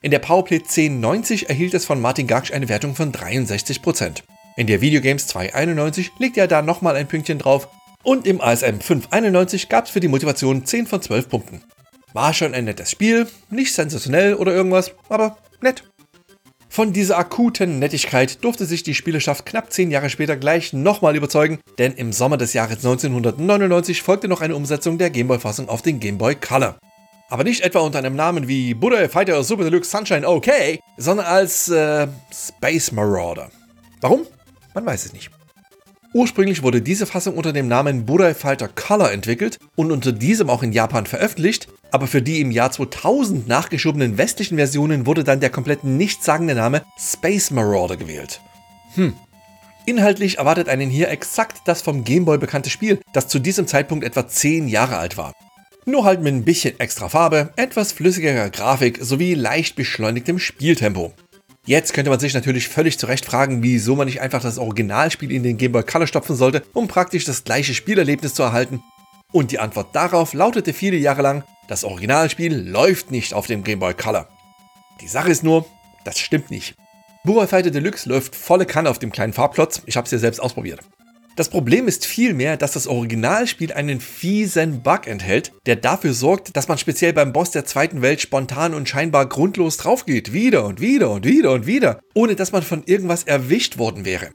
In 0.00 0.10
der 0.10 0.18
Powerplay 0.20 0.60
1090 0.60 1.50
erhielt 1.50 1.74
es 1.74 1.84
von 1.84 2.00
Martin 2.00 2.26
Gaksch 2.26 2.52
eine 2.52 2.70
Wertung 2.70 2.94
von 2.94 3.12
63%. 3.12 4.22
In 4.56 4.66
der 4.66 4.80
Videogames 4.80 5.26
291 5.26 6.12
legte 6.18 6.40
er 6.40 6.48
da 6.48 6.62
nochmal 6.62 6.96
ein 6.96 7.08
Pünktchen 7.08 7.38
drauf 7.38 7.68
und 8.02 8.26
im 8.26 8.40
ASM 8.40 8.80
591 8.80 9.68
gab 9.68 9.84
es 9.84 9.90
für 9.90 10.00
die 10.00 10.08
Motivation 10.08 10.64
10 10.64 10.86
von 10.86 11.02
12 11.02 11.28
Punkten. 11.28 11.62
War 12.14 12.32
schon 12.32 12.54
ein 12.54 12.64
nettes 12.64 12.90
Spiel, 12.90 13.26
nicht 13.50 13.74
sensationell 13.74 14.34
oder 14.34 14.54
irgendwas, 14.54 14.92
aber 15.10 15.36
nett. 15.60 15.84
Von 16.76 16.92
dieser 16.92 17.16
akuten 17.16 17.78
Nettigkeit 17.78 18.44
durfte 18.44 18.66
sich 18.66 18.82
die 18.82 18.94
Spielerschaft 18.94 19.46
knapp 19.46 19.72
zehn 19.72 19.90
Jahre 19.90 20.10
später 20.10 20.36
gleich 20.36 20.74
nochmal 20.74 21.16
überzeugen, 21.16 21.58
denn 21.78 21.94
im 21.94 22.12
Sommer 22.12 22.36
des 22.36 22.52
Jahres 22.52 22.84
1999 22.84 24.02
folgte 24.02 24.28
noch 24.28 24.42
eine 24.42 24.54
Umsetzung 24.54 24.98
der 24.98 25.08
Gameboy-Fassung 25.08 25.70
auf 25.70 25.80
den 25.80 26.00
Game 26.00 26.18
Boy 26.18 26.34
Color. 26.34 26.76
Aber 27.30 27.44
nicht 27.44 27.62
etwa 27.62 27.78
unter 27.78 28.00
einem 28.00 28.14
Namen 28.14 28.46
wie 28.46 28.74
Buddha 28.74 29.08
Fighter 29.08 29.42
Super 29.42 29.64
Deluxe 29.64 29.88
Sunshine 29.90 30.28
OK, 30.28 30.50
sondern 30.98 31.24
als 31.24 31.70
äh, 31.70 32.08
Space 32.30 32.92
Marauder. 32.92 33.48
Warum? 34.02 34.26
Man 34.74 34.84
weiß 34.84 35.06
es 35.06 35.14
nicht. 35.14 35.30
Ursprünglich 36.12 36.62
wurde 36.62 36.82
diese 36.82 37.06
Fassung 37.06 37.38
unter 37.38 37.54
dem 37.54 37.68
Namen 37.68 38.04
Burai 38.04 38.34
Fighter 38.34 38.68
Color 38.68 39.12
entwickelt 39.12 39.58
und 39.76 39.92
unter 39.92 40.12
diesem 40.12 40.50
auch 40.50 40.62
in 40.62 40.72
Japan 40.72 41.06
veröffentlicht, 41.06 41.68
aber 41.90 42.06
für 42.06 42.22
die 42.22 42.40
im 42.40 42.50
Jahr 42.50 42.70
2000 42.70 43.48
nachgeschobenen 43.48 44.18
westlichen 44.18 44.56
Versionen 44.56 45.06
wurde 45.06 45.24
dann 45.24 45.40
der 45.40 45.50
komplett 45.50 45.84
nichtssagende 45.84 46.54
Name 46.54 46.82
Space 46.98 47.50
Marauder 47.50 47.96
gewählt. 47.96 48.40
Hm. 48.94 49.14
Inhaltlich 49.86 50.38
erwartet 50.38 50.68
einen 50.68 50.90
hier 50.90 51.10
exakt 51.10 51.62
das 51.66 51.80
vom 51.80 52.02
Gameboy 52.02 52.38
bekannte 52.38 52.70
Spiel, 52.70 53.00
das 53.12 53.28
zu 53.28 53.38
diesem 53.38 53.66
Zeitpunkt 53.66 54.04
etwa 54.04 54.26
10 54.26 54.66
Jahre 54.66 54.96
alt 54.96 55.16
war. 55.16 55.32
Nur 55.84 56.04
halt 56.04 56.20
mit 56.20 56.34
ein 56.34 56.44
bisschen 56.44 56.80
extra 56.80 57.08
Farbe, 57.08 57.52
etwas 57.54 57.92
flüssigerer 57.92 58.50
Grafik 58.50 58.98
sowie 59.00 59.34
leicht 59.34 59.76
beschleunigtem 59.76 60.40
Spieltempo. 60.40 61.12
Jetzt 61.66 61.94
könnte 61.94 62.10
man 62.10 62.18
sich 62.18 62.34
natürlich 62.34 62.68
völlig 62.68 62.98
zu 62.98 63.06
Recht 63.06 63.24
fragen, 63.24 63.62
wieso 63.62 63.94
man 63.94 64.06
nicht 64.06 64.20
einfach 64.20 64.42
das 64.42 64.58
Originalspiel 64.58 65.30
in 65.30 65.44
den 65.44 65.56
Game 65.56 65.72
Boy 65.72 65.84
Color 65.84 66.08
stopfen 66.08 66.34
sollte, 66.34 66.64
um 66.72 66.88
praktisch 66.88 67.24
das 67.24 67.44
gleiche 67.44 67.74
Spielerlebnis 67.74 68.34
zu 68.34 68.42
erhalten. 68.42 68.82
Und 69.36 69.52
die 69.52 69.58
Antwort 69.58 69.94
darauf 69.94 70.32
lautete 70.32 70.72
viele 70.72 70.96
Jahre 70.96 71.20
lang, 71.20 71.44
Das 71.68 71.84
Originalspiel 71.84 72.56
läuft 72.56 73.10
nicht 73.10 73.34
auf 73.34 73.46
dem 73.46 73.64
Game 73.64 73.80
Boy 73.80 73.92
Color. 73.92 74.30
Die 75.02 75.08
Sache 75.08 75.30
ist 75.30 75.44
nur, 75.44 75.66
das 76.04 76.18
stimmt 76.18 76.50
nicht. 76.50 76.74
Burai 77.22 77.46
Fighter 77.46 77.70
Deluxe 77.70 78.08
läuft 78.08 78.34
volle 78.34 78.64
Kanne 78.64 78.88
auf 78.88 78.98
dem 78.98 79.12
kleinen 79.12 79.34
Farbplotz, 79.34 79.82
ich 79.84 79.98
habe 79.98 80.06
es 80.06 80.10
ja 80.10 80.16
selbst 80.16 80.40
ausprobiert. 80.40 80.80
Das 81.36 81.50
Problem 81.50 81.86
ist 81.86 82.06
vielmehr, 82.06 82.56
dass 82.56 82.72
das 82.72 82.86
Originalspiel 82.86 83.74
einen 83.74 84.00
fiesen 84.00 84.80
Bug 84.80 85.06
enthält, 85.06 85.52
der 85.66 85.76
dafür 85.76 86.14
sorgt, 86.14 86.56
dass 86.56 86.68
man 86.68 86.78
speziell 86.78 87.12
beim 87.12 87.34
Boss 87.34 87.50
der 87.50 87.66
zweiten 87.66 88.00
Welt 88.00 88.22
spontan 88.22 88.72
und 88.72 88.88
scheinbar 88.88 89.28
grundlos 89.28 89.76
draufgeht. 89.76 90.32
Wieder 90.32 90.64
und 90.64 90.80
wieder 90.80 91.10
und 91.10 91.26
wieder 91.26 91.52
und 91.52 91.66
wieder, 91.66 92.00
ohne 92.14 92.36
dass 92.36 92.52
man 92.52 92.62
von 92.62 92.84
irgendwas 92.86 93.24
erwischt 93.24 93.76
worden 93.76 94.06
wäre. 94.06 94.30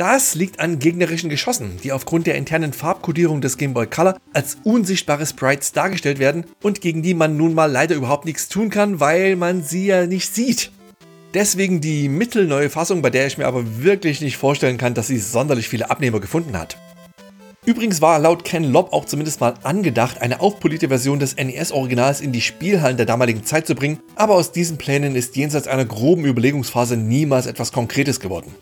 Das 0.00 0.34
liegt 0.34 0.60
an 0.60 0.78
gegnerischen 0.78 1.28
Geschossen, 1.28 1.76
die 1.84 1.92
aufgrund 1.92 2.26
der 2.26 2.36
internen 2.36 2.72
Farbkodierung 2.72 3.42
des 3.42 3.58
Game 3.58 3.74
Boy 3.74 3.86
Color 3.86 4.16
als 4.32 4.56
unsichtbare 4.64 5.26
Sprites 5.26 5.72
dargestellt 5.72 6.18
werden 6.18 6.46
und 6.62 6.80
gegen 6.80 7.02
die 7.02 7.12
man 7.12 7.36
nun 7.36 7.52
mal 7.52 7.70
leider 7.70 7.96
überhaupt 7.96 8.24
nichts 8.24 8.48
tun 8.48 8.70
kann, 8.70 8.98
weil 8.98 9.36
man 9.36 9.62
sie 9.62 9.84
ja 9.84 10.06
nicht 10.06 10.34
sieht. 10.34 10.72
Deswegen 11.34 11.82
die 11.82 12.08
mittelneue 12.08 12.70
Fassung, 12.70 13.02
bei 13.02 13.10
der 13.10 13.26
ich 13.26 13.36
mir 13.36 13.46
aber 13.46 13.82
wirklich 13.82 14.22
nicht 14.22 14.38
vorstellen 14.38 14.78
kann, 14.78 14.94
dass 14.94 15.08
sie 15.08 15.18
sonderlich 15.18 15.68
viele 15.68 15.90
Abnehmer 15.90 16.20
gefunden 16.20 16.58
hat. 16.58 16.78
Übrigens 17.66 18.00
war 18.00 18.18
laut 18.18 18.42
Ken 18.42 18.64
Lobb 18.64 18.94
auch 18.94 19.04
zumindest 19.04 19.42
mal 19.42 19.52
angedacht, 19.64 20.22
eine 20.22 20.40
aufpolierte 20.40 20.88
Version 20.88 21.18
des 21.18 21.36
NES-Originals 21.36 22.22
in 22.22 22.32
die 22.32 22.40
Spielhallen 22.40 22.96
der 22.96 23.04
damaligen 23.04 23.44
Zeit 23.44 23.66
zu 23.66 23.74
bringen, 23.74 24.00
aber 24.16 24.36
aus 24.36 24.50
diesen 24.50 24.78
Plänen 24.78 25.14
ist 25.14 25.36
jenseits 25.36 25.68
einer 25.68 25.84
groben 25.84 26.24
Überlegungsphase 26.24 26.96
niemals 26.96 27.44
etwas 27.44 27.70
Konkretes 27.70 28.18
geworden. 28.18 28.54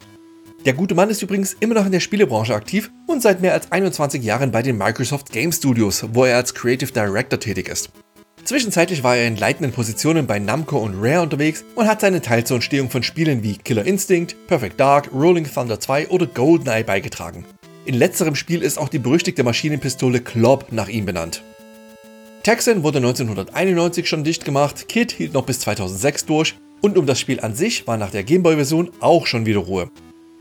Der 0.65 0.73
gute 0.73 0.95
Mann 0.95 1.09
ist 1.09 1.23
übrigens 1.23 1.57
immer 1.61 1.75
noch 1.75 1.87
in 1.87 1.93
der 1.93 2.01
Spielebranche 2.01 2.55
aktiv 2.55 2.91
und 3.07 3.23
seit 3.23 3.41
mehr 3.41 3.53
als 3.53 3.71
21 3.71 4.23
Jahren 4.23 4.51
bei 4.51 4.61
den 4.61 4.77
Microsoft 4.77 5.31
Game 5.31 5.53
Studios, 5.53 6.05
wo 6.13 6.25
er 6.25 6.37
als 6.37 6.53
Creative 6.53 6.93
Director 6.93 7.39
tätig 7.39 7.69
ist. 7.69 7.91
Zwischenzeitlich 8.45 9.03
war 9.03 9.17
er 9.17 9.27
in 9.27 9.37
leitenden 9.37 9.73
Positionen 9.73 10.27
bei 10.27 10.39
Namco 10.39 10.79
und 10.79 10.97
Rare 11.01 11.23
unterwegs 11.23 11.65
und 11.75 11.87
hat 11.87 12.01
seinen 12.01 12.23
Teil 12.23 12.45
zur 12.45 12.57
Entstehung 12.57 12.91
von 12.91 13.03
Spielen 13.03 13.43
wie 13.43 13.57
Killer 13.57 13.85
Instinct, 13.85 14.37
Perfect 14.47 14.81
Dark, 14.81 15.11
Rolling 15.13 15.47
Thunder 15.47 15.79
2 15.79 16.09
oder 16.09 16.27
GoldenEye 16.27 16.83
beigetragen. 16.83 17.45
In 17.85 17.95
letzterem 17.95 18.35
Spiel 18.35 18.63
ist 18.63 18.79
auch 18.79 18.89
die 18.89 18.99
berüchtigte 18.99 19.45
Maschinenpistole 19.45 20.21
Klob 20.21 20.73
nach 20.73 20.89
ihm 20.89 21.07
benannt. 21.07 21.43
Texan 22.43 22.83
wurde 22.83 22.99
1991 22.99 24.09
schon 24.09 24.25
dicht 24.25 24.45
gemacht, 24.45 24.89
Kid 24.89 25.13
hielt 25.13 25.35
noch 25.35 25.45
bis 25.45 25.61
2006 25.61 26.27
durch 26.27 26.55
und 26.81 26.97
um 26.97 27.07
das 27.07 27.21
Spiel 27.21 27.41
an 27.41 27.55
sich 27.55 27.87
war 27.87 27.97
nach 27.97 28.11
der 28.11 28.25
Gameboy-Version 28.25 28.91
auch 29.01 29.27
schon 29.27 29.47
wieder 29.47 29.61
Ruhe. 29.61 29.91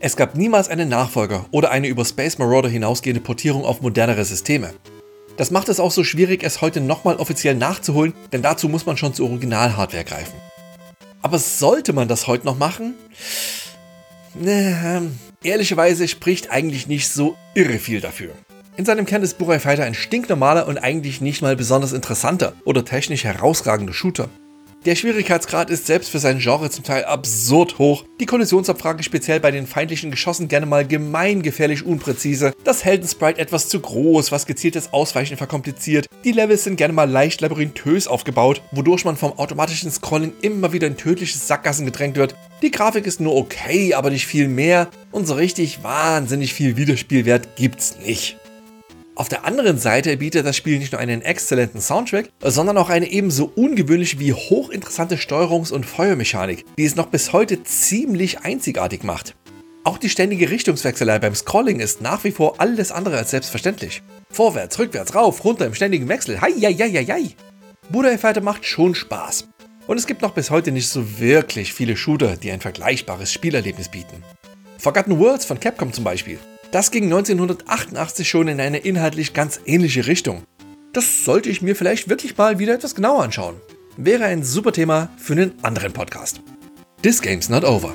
Es 0.00 0.14
gab 0.14 0.36
niemals 0.36 0.68
einen 0.68 0.88
Nachfolger 0.88 1.46
oder 1.50 1.72
eine 1.72 1.88
über 1.88 2.04
Space 2.04 2.38
Marauder 2.38 2.68
hinausgehende 2.68 3.20
Portierung 3.20 3.64
auf 3.64 3.80
modernere 3.80 4.24
Systeme. 4.24 4.72
Das 5.36 5.50
macht 5.50 5.68
es 5.68 5.80
auch 5.80 5.90
so 5.90 6.04
schwierig, 6.04 6.44
es 6.44 6.60
heute 6.60 6.80
nochmal 6.80 7.16
offiziell 7.16 7.56
nachzuholen, 7.56 8.14
denn 8.32 8.40
dazu 8.40 8.68
muss 8.68 8.86
man 8.86 8.96
schon 8.96 9.12
zur 9.12 9.28
Original-Hardware 9.28 10.04
greifen. 10.04 10.34
Aber 11.20 11.40
sollte 11.40 11.92
man 11.92 12.06
das 12.06 12.28
heute 12.28 12.46
noch 12.46 12.56
machen? 12.56 12.94
Äh, 14.40 15.00
ehrlicherweise 15.42 16.06
spricht 16.06 16.52
eigentlich 16.52 16.86
nicht 16.86 17.08
so 17.08 17.36
irre 17.54 17.78
viel 17.78 18.00
dafür. 18.00 18.30
In 18.76 18.84
seinem 18.84 19.04
Kern 19.04 19.24
ist 19.24 19.36
Burai 19.38 19.58
Fighter 19.58 19.82
ein 19.82 19.94
stinknormaler 19.94 20.68
und 20.68 20.78
eigentlich 20.78 21.20
nicht 21.20 21.42
mal 21.42 21.56
besonders 21.56 21.92
interessanter 21.92 22.52
oder 22.64 22.84
technisch 22.84 23.24
herausragender 23.24 23.92
Shooter. 23.92 24.28
Der 24.86 24.94
Schwierigkeitsgrad 24.94 25.70
ist 25.70 25.86
selbst 25.86 26.08
für 26.08 26.20
sein 26.20 26.38
Genre 26.38 26.70
zum 26.70 26.84
Teil 26.84 27.04
absurd 27.04 27.78
hoch, 27.78 28.04
die 28.20 28.26
Kollisionsabfrage 28.26 29.02
speziell 29.02 29.40
bei 29.40 29.50
den 29.50 29.66
feindlichen 29.66 30.12
Geschossen 30.12 30.46
gerne 30.46 30.66
mal 30.66 30.86
gemeingefährlich 30.86 31.84
unpräzise, 31.84 32.54
das 32.62 32.84
Heldensprite 32.84 33.40
etwas 33.40 33.68
zu 33.68 33.80
groß, 33.80 34.30
was 34.30 34.46
gezieltes 34.46 34.92
Ausweichen 34.92 35.36
verkompliziert, 35.36 36.06
die 36.22 36.30
Levels 36.30 36.62
sind 36.62 36.76
gerne 36.76 36.94
mal 36.94 37.10
leicht 37.10 37.40
labyrinthös 37.40 38.06
aufgebaut, 38.06 38.62
wodurch 38.70 39.04
man 39.04 39.16
vom 39.16 39.36
automatischen 39.36 39.90
Scrolling 39.90 40.32
immer 40.42 40.72
wieder 40.72 40.86
in 40.86 40.96
tödliche 40.96 41.38
Sackgassen 41.38 41.84
gedrängt 41.84 42.16
wird, 42.16 42.36
die 42.62 42.70
Grafik 42.70 43.06
ist 43.06 43.20
nur 43.20 43.36
okay, 43.36 43.94
aber 43.94 44.10
nicht 44.10 44.26
viel 44.26 44.48
mehr. 44.48 44.88
Und 45.10 45.26
so 45.26 45.34
richtig 45.34 45.82
wahnsinnig 45.84 46.54
viel 46.54 46.76
Wiederspielwert 46.76 47.56
gibt's 47.56 47.96
nicht. 48.04 48.37
Auf 49.18 49.28
der 49.28 49.44
anderen 49.44 49.78
Seite 49.78 50.16
bietet 50.16 50.46
das 50.46 50.56
Spiel 50.56 50.78
nicht 50.78 50.92
nur 50.92 51.00
einen 51.00 51.22
exzellenten 51.22 51.80
Soundtrack, 51.80 52.30
sondern 52.40 52.78
auch 52.78 52.88
eine 52.88 53.10
ebenso 53.10 53.50
ungewöhnliche 53.52 54.20
wie 54.20 54.32
hochinteressante 54.32 55.16
Steuerungs- 55.16 55.72
und 55.72 55.84
Feuermechanik, 55.84 56.64
die 56.78 56.84
es 56.84 56.94
noch 56.94 57.06
bis 57.06 57.32
heute 57.32 57.64
ziemlich 57.64 58.42
einzigartig 58.42 59.02
macht. 59.02 59.34
Auch 59.82 59.98
die 59.98 60.08
ständige 60.08 60.50
Richtungswechselei 60.50 61.18
beim 61.18 61.34
Scrolling 61.34 61.80
ist 61.80 62.00
nach 62.00 62.22
wie 62.22 62.30
vor 62.30 62.60
alles 62.60 62.92
andere 62.92 63.18
als 63.18 63.32
selbstverständlich. 63.32 64.04
Vorwärts, 64.30 64.78
rückwärts, 64.78 65.16
rauf, 65.16 65.44
runter 65.44 65.66
im 65.66 65.74
ständigen 65.74 66.08
Wechsel. 66.08 66.40
Hei, 66.40 66.52
hei, 66.52 66.74
hei, 66.74 67.04
hei. 67.04 67.30
Buddha 67.88 68.16
Fighter 68.18 68.40
macht 68.40 68.66
schon 68.66 68.94
Spaß. 68.94 69.48
Und 69.88 69.98
es 69.98 70.06
gibt 70.06 70.22
noch 70.22 70.32
bis 70.32 70.50
heute 70.50 70.70
nicht 70.70 70.88
so 70.88 71.18
wirklich 71.18 71.72
viele 71.72 71.96
Shooter, 71.96 72.36
die 72.36 72.52
ein 72.52 72.60
vergleichbares 72.60 73.32
Spielerlebnis 73.32 73.88
bieten. 73.88 74.22
Forgotten 74.78 75.18
Worlds 75.18 75.44
von 75.44 75.58
Capcom 75.58 75.92
zum 75.92 76.04
Beispiel 76.04 76.38
das 76.72 76.90
ging 76.90 77.04
1988 77.04 78.28
schon 78.28 78.48
in 78.48 78.60
eine 78.60 78.78
inhaltlich 78.78 79.32
ganz 79.32 79.60
ähnliche 79.64 80.06
Richtung. 80.06 80.42
Das 80.92 81.24
sollte 81.24 81.48
ich 81.48 81.62
mir 81.62 81.76
vielleicht 81.76 82.08
wirklich 82.08 82.36
mal 82.36 82.58
wieder 82.58 82.74
etwas 82.74 82.94
genauer 82.94 83.22
anschauen. 83.22 83.56
Wäre 83.96 84.24
ein 84.24 84.42
super 84.42 84.72
Thema 84.72 85.10
für 85.16 85.32
einen 85.32 85.52
anderen 85.62 85.92
Podcast. 85.92 86.40
This 87.02 87.22
game's 87.22 87.48
not 87.48 87.64
over. 87.64 87.94